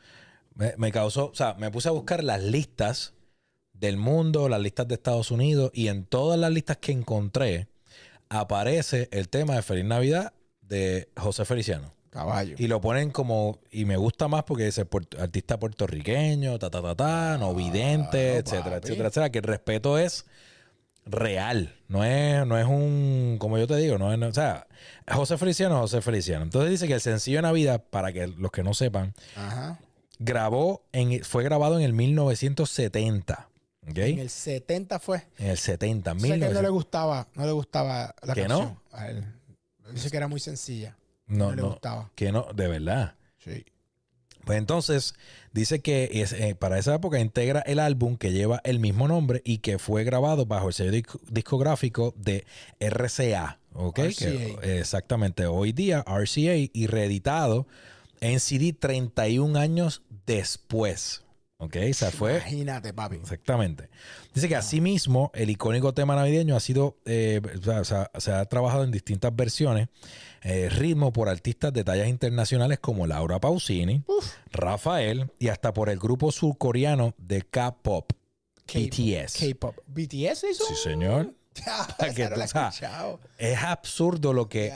[0.55, 3.13] me, me causó, o sea, me puse a buscar las listas
[3.75, 7.69] del mundo, las listas de Estados Unidos, y en todas las listas que encontré
[8.29, 11.93] aparece el tema de Feliz Navidad de José Feliciano.
[12.11, 12.55] Caballo.
[12.59, 14.87] Y lo ponen como, y me gusta más porque dice
[15.19, 20.25] artista puertorriqueño, ta, ta, ta, ta, no vidente, etcétera, etcétera, etcétera, que el respeto es
[21.07, 24.67] real, no es, no es un, como yo te digo, no es, no- o sea,
[25.13, 26.45] José Feliciano, José Feliciano.
[26.45, 29.81] Entonces dice que el sencillo de Navidad, para que los que no sepan, Ajá.
[30.21, 33.49] grabó en, fue grabado en el 1970,
[33.87, 35.27] En el 70 fue.
[35.39, 36.71] En el 70, Sé que no le 1900.
[36.73, 38.83] gustaba, no le gustaba la ¿Que canción no?
[38.93, 39.25] a él.
[39.93, 40.97] Dice que era muy sencilla.
[41.27, 42.11] No, no le no, gustaba.
[42.15, 43.15] que no, de verdad.
[43.39, 43.65] Sí.
[44.45, 45.15] Pues entonces
[45.53, 49.41] dice que es, eh, para esa época integra el álbum que lleva el mismo nombre
[49.45, 52.45] y que fue grabado bajo el sello disc- discográfico de
[52.79, 53.59] RCA.
[53.73, 53.99] ¿ok?
[54.01, 54.15] RCA.
[54.61, 57.67] Que, exactamente, hoy día RCA y reeditado
[58.21, 61.24] en CD 31 años después.
[61.65, 61.77] ¿Ok?
[61.91, 63.17] O sea, fue Imagínate, papi.
[63.17, 63.89] Exactamente.
[64.35, 68.85] Dice que asimismo el icónico tema navideño ha sido, eh, o sea, se ha trabajado
[68.85, 69.89] en distintas versiones,
[70.43, 74.05] eh, ritmo por artistas de tallas internacionales como Laura Pausini,
[74.53, 78.13] Rafael y hasta por el grupo surcoreano de K-pop,
[78.67, 79.39] BTS.
[79.39, 79.77] K-pop.
[79.87, 80.65] ¿BTS hizo?
[80.67, 81.35] Sí, señor.
[82.15, 83.21] Que escuchado.
[83.39, 84.73] Es absurdo lo que...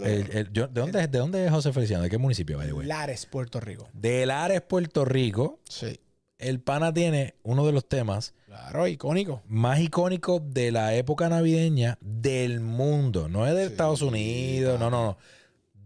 [0.00, 0.06] Diablo.
[0.06, 2.02] el- el- yo- ¿de, dónde, ¿De dónde es José Feliciano?
[2.04, 2.86] ¿De qué municipio, by the way?
[2.86, 3.88] Lares, Puerto Rico.
[3.92, 5.60] De Lares, Puerto Rico.
[5.68, 5.98] Sí.
[6.38, 9.42] El pana tiene uno de los temas Claro, icónico.
[9.46, 13.28] más icónico de la época navideña del mundo.
[13.28, 15.18] No es de Sí, Estados Unidos, no, no, no.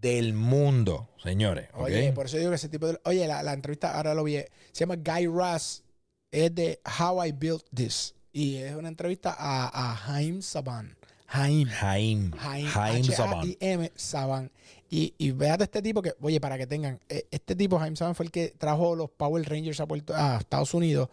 [0.01, 1.69] Del mundo, señores.
[1.75, 2.99] Oye, por eso digo que ese tipo de.
[3.05, 4.37] Oye, la, la entrevista ahora lo vi.
[4.73, 5.83] Se llama Guy Raz.
[6.31, 8.15] Es de How I Built This.
[8.33, 10.97] Y es una entrevista a, a Haim Saban.
[11.27, 11.71] Jaime.
[11.71, 12.31] Jaime,
[12.69, 13.39] Jaime Saban.
[13.41, 14.51] H-A-I-M, Saban.
[14.89, 18.15] Y, y véate este tipo que, oye, para que tengan, eh, este tipo, Jaime Saban,
[18.15, 21.09] fue el que trajo los Power Rangers a, Puerto- a Estados Unidos.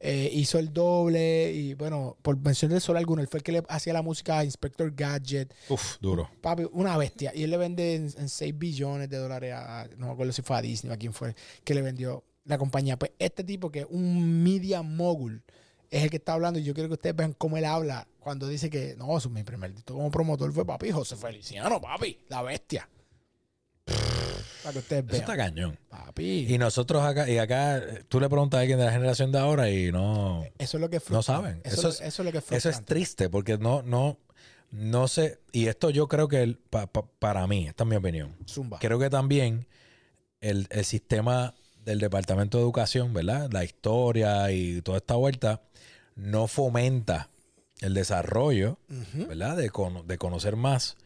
[0.00, 3.64] Eh, hizo el doble y, bueno, por mencionar solo alguno, él fue el que le
[3.68, 5.52] hacía la música a Inspector Gadget.
[5.68, 6.30] Uf, duro.
[6.40, 7.32] Papi, una bestia.
[7.34, 10.32] Y él le vende en, en 6 billones de dólares a, a- no me acuerdo
[10.32, 11.34] si fue a Disney o a quién fue,
[11.64, 12.96] que le vendió la compañía.
[12.96, 15.42] Pues este tipo que es un media mogul
[15.90, 18.46] es el que está hablando y yo quiero que ustedes vean cómo él habla cuando
[18.48, 22.42] dice que no, su- mi primer disco como promotor fue papi José Feliciano, papi, la
[22.42, 22.88] bestia.
[24.62, 25.22] Para que ustedes Eso vean.
[25.22, 25.78] está cañón.
[25.88, 26.46] Papi.
[26.52, 29.70] Y nosotros acá, y acá, tú le preguntas a alguien de la generación de ahora
[29.70, 30.44] y no.
[30.58, 31.60] Eso es lo que es No saben.
[31.64, 34.18] Eso, Eso es, es- eso es lo que es Eso es triste porque no, no,
[34.70, 35.40] no sé.
[35.52, 38.36] Y esto yo creo que el- pa- pa- para mí, esta es mi opinión.
[38.46, 38.78] Zumba.
[38.80, 39.66] Creo que también
[40.40, 43.48] el, el sistema del Departamento de Educación, ¿verdad?
[43.52, 45.62] La historia y toda esta vuelta
[46.18, 47.30] no fomenta
[47.80, 48.78] el desarrollo.
[49.14, 49.56] ¿verdad?
[49.56, 49.70] De,
[50.06, 50.96] de conocer más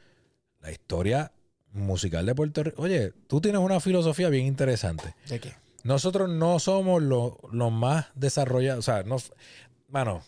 [0.60, 1.30] la historia
[1.72, 2.82] musical de Puerto Rico.
[2.82, 5.14] Oye, tú tienes una filosofía bien interesante.
[5.28, 5.52] ¿De qué?
[5.84, 8.78] Nosotros no somos lo- los más desarrollados.
[8.80, 9.16] O sea, no,
[9.88, 10.22] mano,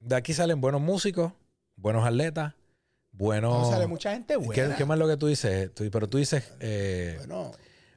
[0.00, 1.32] de aquí salen buenos músicos,
[1.76, 2.54] buenos atletas,
[3.12, 3.62] buenos...
[3.62, 4.76] No, sale mucha gente ¿Qué, buena.
[4.76, 5.74] qué más es lo que tú dices?
[5.74, 7.52] Tú- pero tú dices eh, Bueno,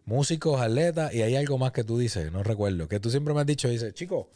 [0.06, 2.88] músicos, atletas, y hay algo más que tú dices, no recuerdo.
[2.88, 4.30] Que tú siempre me has dicho, dices, chico,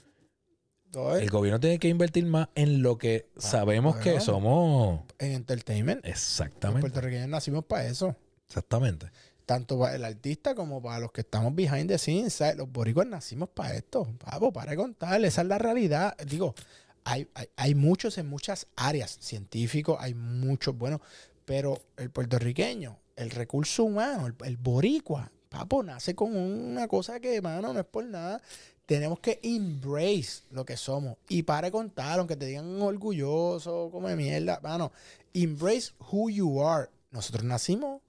[1.20, 5.02] el gobierno tiene que invertir más en lo que sabemos que somos.
[5.20, 6.06] en entertainment.
[6.06, 6.82] Los Exactamente.
[6.82, 8.16] puertorriqueños nacimos para eso.
[8.48, 9.12] Exactamente.
[9.46, 12.34] Tanto para el artista como para los que estamos behind the scenes.
[12.34, 12.56] ¿sabes?
[12.56, 14.08] Los boricuas nacimos para esto.
[14.24, 15.24] Papo, para de contar.
[15.24, 16.16] Esa es la realidad.
[16.26, 16.56] Digo,
[17.04, 19.18] hay, hay, hay muchos en muchas áreas.
[19.20, 21.02] Científicos, hay muchos buenos.
[21.46, 27.40] Pero el puertorriqueño, el recurso humano, el, el boricua, papo, nace con una cosa que,
[27.42, 28.42] mano, no es por nada.
[28.86, 31.18] Tenemos que embrace lo que somos.
[31.28, 34.92] Y para contar, aunque te digan orgulloso, como de mierda, mano,
[35.34, 36.90] embrace who you are.
[37.10, 38.02] Nosotros nacimos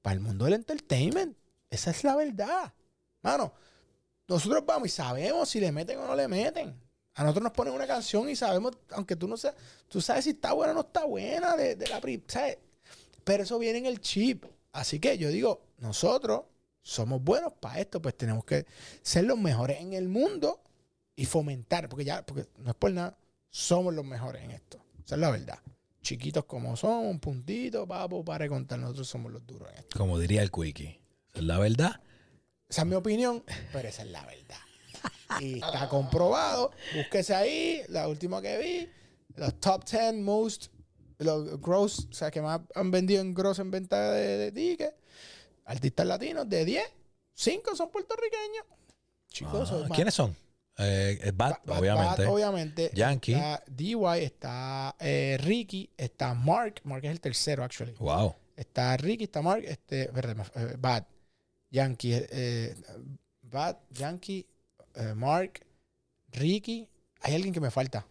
[0.00, 1.36] para el mundo del entertainment.
[1.70, 2.72] Esa es la verdad.
[3.22, 3.52] Mano,
[4.28, 6.80] nosotros vamos y sabemos si le meten o no le meten.
[7.14, 9.54] A nosotros nos ponen una canción y sabemos, aunque tú no seas,
[9.88, 12.58] tú sabes si está buena o no está buena de, de la ¿sabes?
[13.24, 14.46] Pero eso viene en el chip.
[14.72, 16.44] Así que yo digo, nosotros
[16.82, 18.66] somos buenos para esto, pues tenemos que
[19.02, 20.60] ser los mejores en el mundo
[21.14, 23.16] y fomentar, porque ya, porque no es por nada,
[23.50, 24.78] somos los mejores en esto.
[24.78, 25.58] O Esa es la verdad.
[26.02, 28.78] Chiquitos como son, un puntito, papo, para contar.
[28.78, 29.98] Nosotros somos los duros en esto.
[29.98, 31.00] Como diría el Quickie.
[31.32, 32.00] Es la verdad.
[32.68, 34.58] Esa es mi opinión, pero esa es la verdad.
[35.40, 36.72] Y está comprobado.
[36.96, 38.88] Búsquese ahí, la última que vi,
[39.36, 40.66] los top 10 most,
[41.18, 44.94] los gross, o sea, que más han vendido en gross en venta de, de tickets.
[45.64, 46.84] Artistas latinos, de 10,
[47.34, 48.64] 5 son puertorriqueños.
[49.28, 50.36] Chicos, Ah, ¿Quiénes son?
[50.78, 52.22] Eh, Bad- obviamente.
[52.24, 52.90] Bad, obviamente.
[52.94, 53.32] Yankee.
[53.34, 56.80] Está DY, está eh, Ricky, está Mark.
[56.84, 57.92] Mark es el tercero, actually.
[57.98, 58.34] Wow.
[58.56, 61.04] Está Ricky, está Mark, este, verde, eh, Bad,
[61.70, 62.74] Yankee, eh,
[63.42, 64.46] Bad, Yankee,
[64.94, 65.60] eh, Mark,
[66.32, 66.88] Ricky.
[67.20, 68.06] Hay alguien que me falta.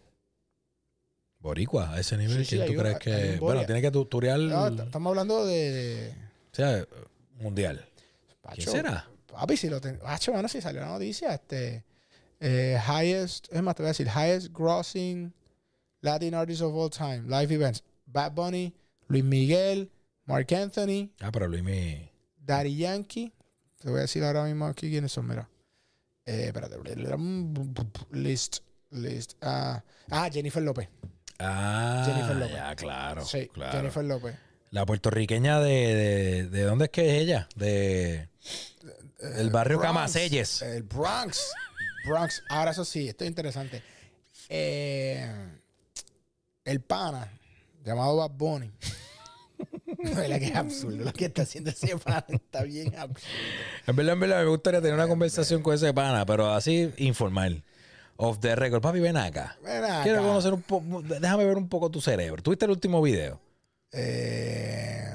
[1.38, 3.36] Boricua, a ese nivel, Sí, sí, ¿quién tú crees que.?
[3.40, 4.38] Bueno, tiene que tu- turear.
[4.38, 5.70] No, o estamos hablando de.
[5.72, 6.14] de
[6.52, 6.86] sea,
[7.42, 7.84] mundial.
[8.40, 9.08] Pacho, ¿Quién será?
[9.26, 10.00] Papi, si lo tengo.
[10.02, 11.84] Pacho, bueno, si salió la noticia, este.
[12.40, 15.32] eh, highest, es más, te voy a decir, highest grossing
[16.00, 17.82] Latin artist of all time, live events.
[18.06, 18.74] Bad Bunny,
[19.08, 19.90] Luis Miguel,
[20.26, 22.10] Mark Anthony, Ah, pero Luis mi.
[22.36, 23.32] Daddy Yankee.
[23.78, 25.48] Te voy a decir ahora mismo aquí quiénes son, mira.
[26.26, 26.76] Eh, espérate.
[28.10, 28.58] List.
[28.90, 29.34] List.
[29.40, 30.88] Ah, ah, Jennifer López.
[31.38, 32.54] Ah, Jennifer López.
[32.56, 33.24] ya, claro.
[33.24, 33.72] sí, claro.
[33.78, 34.34] Jennifer López.
[34.72, 37.48] La puertorriqueña de, de, de dónde es que es ella?
[37.54, 38.28] De
[39.22, 39.94] el barrio Bronx.
[39.94, 40.62] Camaselles.
[40.62, 41.52] El Bronx.
[42.06, 42.42] Bronx.
[42.48, 43.82] Ahora eso sí, esto es interesante.
[44.48, 45.30] Eh,
[46.64, 47.30] el pana,
[47.84, 48.70] llamado Bad Bunny.
[50.02, 52.24] ¿Verdad que es absurdo lo que está haciendo ese pana?
[52.28, 53.28] Está bien absurdo.
[53.86, 57.62] En verdad, en verdad, me gustaría tener una conversación con ese pana, pero así informal.
[58.16, 58.80] Off the record.
[58.82, 59.56] Papi, ven acá.
[59.62, 60.02] Ven acá.
[60.02, 61.02] Quiero conocer un poco.
[61.02, 62.42] Déjame ver un poco tu cerebro.
[62.42, 63.40] ¿Tuviste el último video?
[63.92, 65.14] Eh,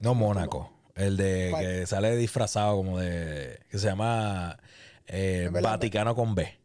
[0.00, 0.70] No, Mónaco.
[0.94, 1.64] El de ¿Cuál?
[1.64, 3.58] que sale disfrazado como de.
[3.70, 4.58] que se llama
[5.06, 6.56] eh, verdad, Vaticano con B.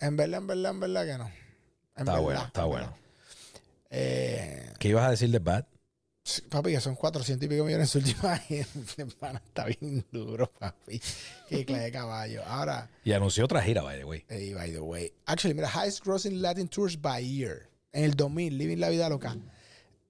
[0.00, 1.26] en verdad, en verdad, en verdad que no.
[1.26, 1.32] En
[1.96, 2.96] Está verdad, bueno, está en bueno.
[3.90, 5.64] Eh, ¿Qué ibas a decir de Bad?
[6.22, 8.36] sí, papi, que son 400 y pico millones en su última
[9.46, 11.00] está bien duro, papi.
[11.48, 12.44] Qué clase de caballo.
[12.46, 14.24] Ahora, Y anunció otra gira, by the way.
[14.28, 15.12] By the way.
[15.26, 17.68] Actually, mira, highest grossing Latin tours by year.
[17.92, 19.36] En el 2000, Living la Vida Loca.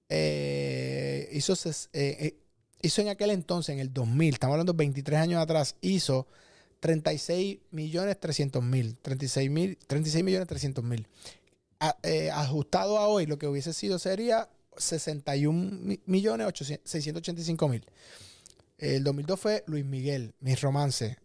[0.09, 2.37] Eh, hizo, eh, eh,
[2.81, 6.27] hizo en aquel entonces, en el 2000, estamos hablando 23 años atrás, hizo
[6.79, 8.97] 36 millones 300 mil.
[8.97, 11.07] 36, mil 36 millones 300 mil.
[12.03, 17.85] Eh, ajustado a hoy, lo que hubiese sido sería 61 mi- millones 800 685 mil.
[18.77, 21.17] El 2002 fue Luis Miguel, Mis Romances,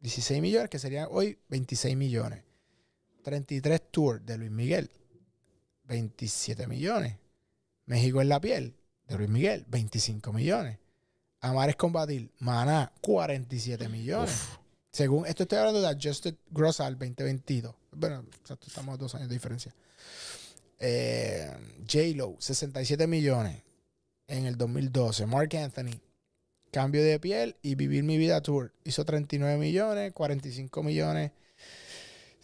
[0.00, 2.42] 16 millones, que serían hoy 26 millones.
[3.22, 4.90] 33 tours de Luis Miguel,
[5.84, 7.16] 27 millones.
[7.86, 8.74] México en la piel,
[9.06, 10.78] de Luis Miguel, 25 millones.
[11.40, 14.30] Amar es combatir, Maná, 47 millones.
[14.30, 14.58] Uf.
[14.90, 17.74] Según esto estoy hablando de Adjusted Gross al 2022.
[17.92, 19.74] Bueno, exacto, estamos a dos años de diferencia.
[20.78, 23.62] Eh, J-Lo, 67 millones
[24.26, 25.26] en el 2012.
[25.26, 26.00] Mark Anthony,
[26.70, 28.72] Cambio de piel y Vivir mi vida tour.
[28.84, 31.32] Hizo 39 millones, 45 millones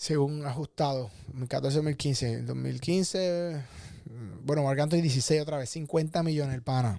[0.01, 1.11] según ajustado.
[1.34, 2.38] 2014-2015.
[2.38, 3.62] En 2015,
[4.07, 6.98] mm, bueno, Marc Anthony 16 otra vez, 50 millones el pana.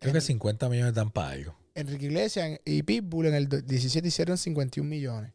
[0.00, 1.54] Creo que 50 millones dan para algo.
[1.76, 5.32] Enrique Iglesias y Pitbull en el do- 17 hicieron 51 millones.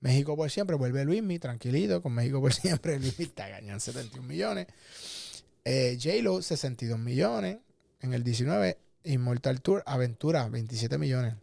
[0.00, 4.66] México por siempre, vuelve Luismi, tranquilito, con México por siempre, Luismi está ganando 71 millones.
[5.64, 7.58] Eh, J-Lo, 62 millones.
[8.00, 11.34] En el 19, Immortal Tour, Aventura, 27 millones.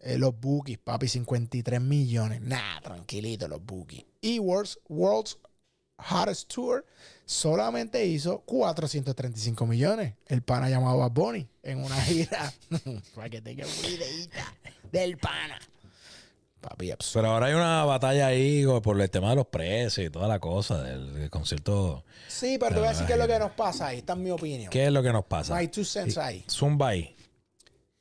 [0.00, 2.40] Eh, los Bookies, papi, 53 millones.
[2.40, 4.04] Nah, tranquilito, los Bookies.
[4.22, 5.38] Y World's, World's
[5.98, 6.86] Hottest Tour
[7.26, 10.14] solamente hizo 435 millones.
[10.26, 12.52] El pana llamado Bad Bunny en una gira.
[13.14, 14.54] Para que tenga una ideita
[14.90, 15.58] del pana.
[16.60, 17.22] Papi, absurdo.
[17.22, 20.38] Pero ahora hay una batalla ahí por el tema de los precios y toda la
[20.38, 22.04] cosa del, del concierto.
[22.28, 23.98] Sí, pero te voy a decir qué es lo que nos pasa ahí.
[23.98, 24.70] Esta es mi opinión.
[24.70, 25.54] ¿Qué es lo que nos pasa?
[25.56, 26.44] My two cents ahí.
[26.50, 27.16] Zumba ahí.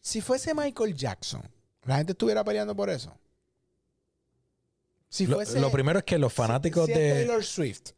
[0.02, 1.42] Si fuese Michael Jackson,
[1.86, 3.16] la gente estuviera peleando por eso.
[5.10, 5.60] Si Lo, fuese.
[5.60, 7.10] lo primero es que los fanáticos si de.
[7.12, 7.92] Taylor Swift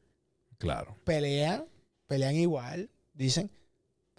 [0.58, 0.96] Claro.
[1.04, 1.66] pelean,
[2.08, 3.50] pelean igual, dicen,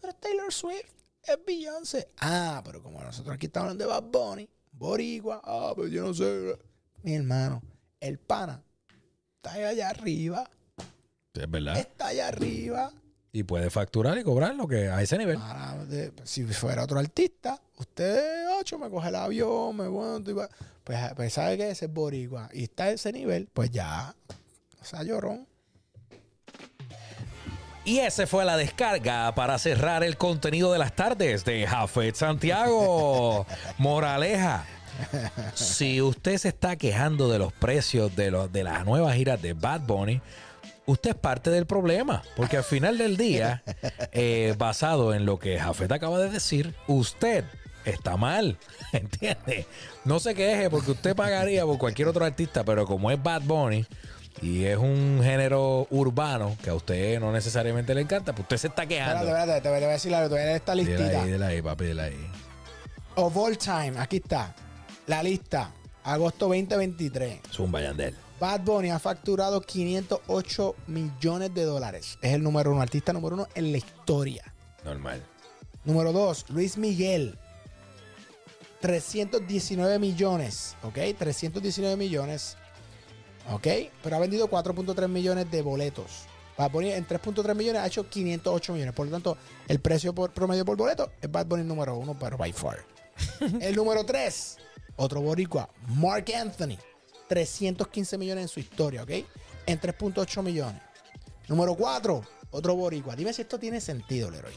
[0.01, 0.91] pero Taylor Swift,
[1.23, 2.09] es Beyoncé.
[2.19, 6.13] Ah, pero como nosotros aquí estamos hablando de Bad Bunny, Boricua, ah, pero yo no
[6.15, 6.59] sé.
[7.03, 7.63] Mi hermano,
[8.01, 8.63] el pana
[9.37, 10.51] está allá arriba,
[11.33, 11.79] Es verdad.
[11.79, 12.93] está allá arriba.
[13.35, 15.39] Y puede facturar y cobrar lo que a ese nivel.
[15.89, 20.49] De- si fuera otro artista, usted, ocho, me coge el avión, me monto y va.
[20.85, 24.15] Pues, pues sabe que ese es Boricua y está a ese nivel, pues ya,
[24.81, 25.47] o sea, llorón.
[27.85, 33.45] Y esa fue la descarga para cerrar el contenido de las tardes de Jafet Santiago.
[33.79, 34.65] Moraleja.
[35.55, 39.55] Si usted se está quejando de los precios de, los, de las nuevas giras de
[39.55, 40.21] Bad Bunny,
[40.87, 42.23] usted es parte del problema.
[42.37, 43.63] Porque al final del día,
[44.13, 47.45] eh, basado en lo que Jafet acaba de decir, usted
[47.85, 48.59] está mal.
[48.93, 49.67] ¿Entiende?
[50.05, 53.87] No se queje porque usted pagaría por cualquier otro artista, pero como es Bad Bunny
[54.41, 58.67] y es un género urbano que a usted no necesariamente le encanta, pues usted se
[58.69, 59.25] está quejando.
[59.25, 61.23] Espérate, espérate, te voy a decir algo, te esta listita.
[61.23, 62.31] ahí, dile ahí, papi, dile ahí.
[63.15, 64.55] Of all time, aquí está.
[65.07, 65.71] La lista.
[66.05, 67.41] Agosto 2023.
[67.53, 68.17] Zumba Yandel.
[68.43, 72.19] Bad Bunny ha facturado 508 millones de dólares.
[72.21, 74.53] Es el número uno, artista número uno en la historia.
[74.85, 75.23] Normal.
[75.85, 77.39] Número dos, Luis Miguel.
[78.81, 80.75] 319 millones.
[80.83, 80.99] ¿Ok?
[81.17, 82.57] 319 millones.
[83.53, 83.69] ¿Ok?
[84.03, 86.25] Pero ha vendido 4.3 millones de boletos.
[86.59, 88.93] Bad Bunny en 3.3 millones ha hecho 508 millones.
[88.93, 89.37] Por lo tanto,
[89.69, 92.85] el precio por, promedio por boleto es Bad Bunny número uno, pero by far.
[93.61, 94.59] el número 3,
[94.97, 96.77] otro boricua, Mark Anthony.
[97.33, 99.11] 315 millones en su historia, ¿ok?
[99.65, 100.83] En 3.8 millones.
[101.49, 103.17] Número 4, otro boricua.
[103.17, 104.53] Dime si esto tiene sentido, Leroy.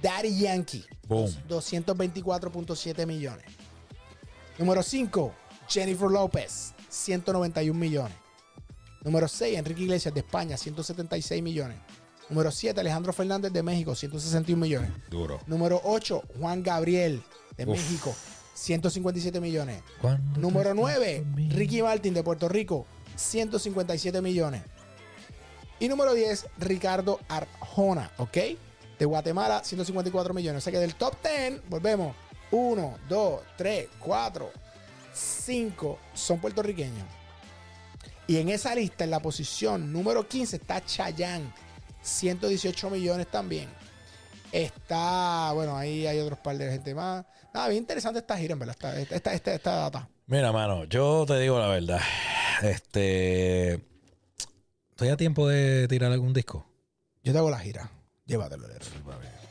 [0.00, 0.84] Daddy Yankee.
[1.08, 1.28] Boom.
[1.48, 3.44] 224.7 millones.
[4.58, 5.34] Número 5,
[5.68, 6.72] Jennifer López.
[6.88, 8.16] 191 millones.
[9.02, 10.56] Número 6, Enrique Iglesias de España.
[10.56, 11.78] 176 millones.
[12.30, 13.96] Número 7, Alejandro Fernández de México.
[13.96, 14.92] 161 millones.
[15.10, 15.40] Duro.
[15.48, 17.24] Número 8, Juan Gabriel
[17.56, 17.70] de Uf.
[17.70, 18.14] México.
[18.58, 19.82] 157 millones.
[20.00, 21.56] ¿Cuándo Número te 9, conmigo?
[21.56, 22.86] Ricky Martin de Puerto Rico,
[23.16, 24.62] 157 millones.
[25.78, 28.36] Y número 10, Ricardo Arjona, ¿ok?
[28.98, 30.58] De Guatemala, 154 millones.
[30.58, 32.16] O sea que del top 10, volvemos.
[32.50, 34.50] 1, 2, 3, 4,
[35.12, 37.06] 5 son puertorriqueños.
[38.26, 41.52] Y en esa lista, en la posición número 15, está Chayanne,
[42.02, 43.68] 118 millones también.
[44.50, 47.24] Está, bueno, ahí hay otros par de gente más.
[47.54, 50.08] Nada, bien interesante esta gira, en verdad, esta, esta, esta, esta data.
[50.26, 52.00] Mira, mano, yo te digo la verdad.
[52.62, 53.80] Este.
[54.90, 56.66] ¿Estoy a tiempo de tirar algún disco?
[57.22, 57.90] Yo te hago la gira.
[58.26, 58.84] Llévatelo, Lero.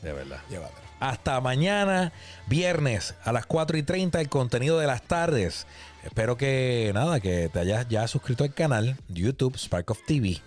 [0.02, 0.40] De verdad.
[0.48, 0.88] Llévatelo.
[1.00, 2.12] Hasta mañana,
[2.46, 5.66] viernes, a las 4 y 30, el contenido de las tardes.
[6.04, 10.40] Espero que, nada, que te hayas ya suscrito al canal YouTube Spark of TV.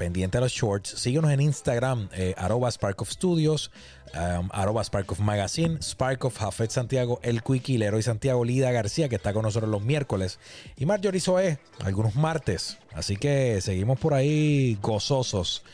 [0.00, 0.88] Pendiente a los shorts.
[0.96, 3.70] Síguenos en Instagram, eh, arroba Spark of Studios,
[4.14, 9.10] um, arroba Spark of Magazine, Spark of Jafet Santiago, El Quickie, Leroy Santiago, Lida García,
[9.10, 10.38] que está con nosotros los miércoles,
[10.78, 12.78] y Marjorie Soe, algunos martes.
[12.94, 15.64] Así que seguimos por ahí gozosos.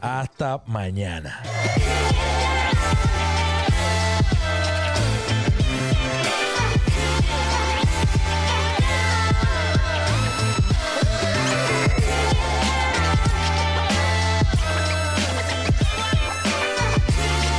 [0.00, 1.42] Hasta mañana.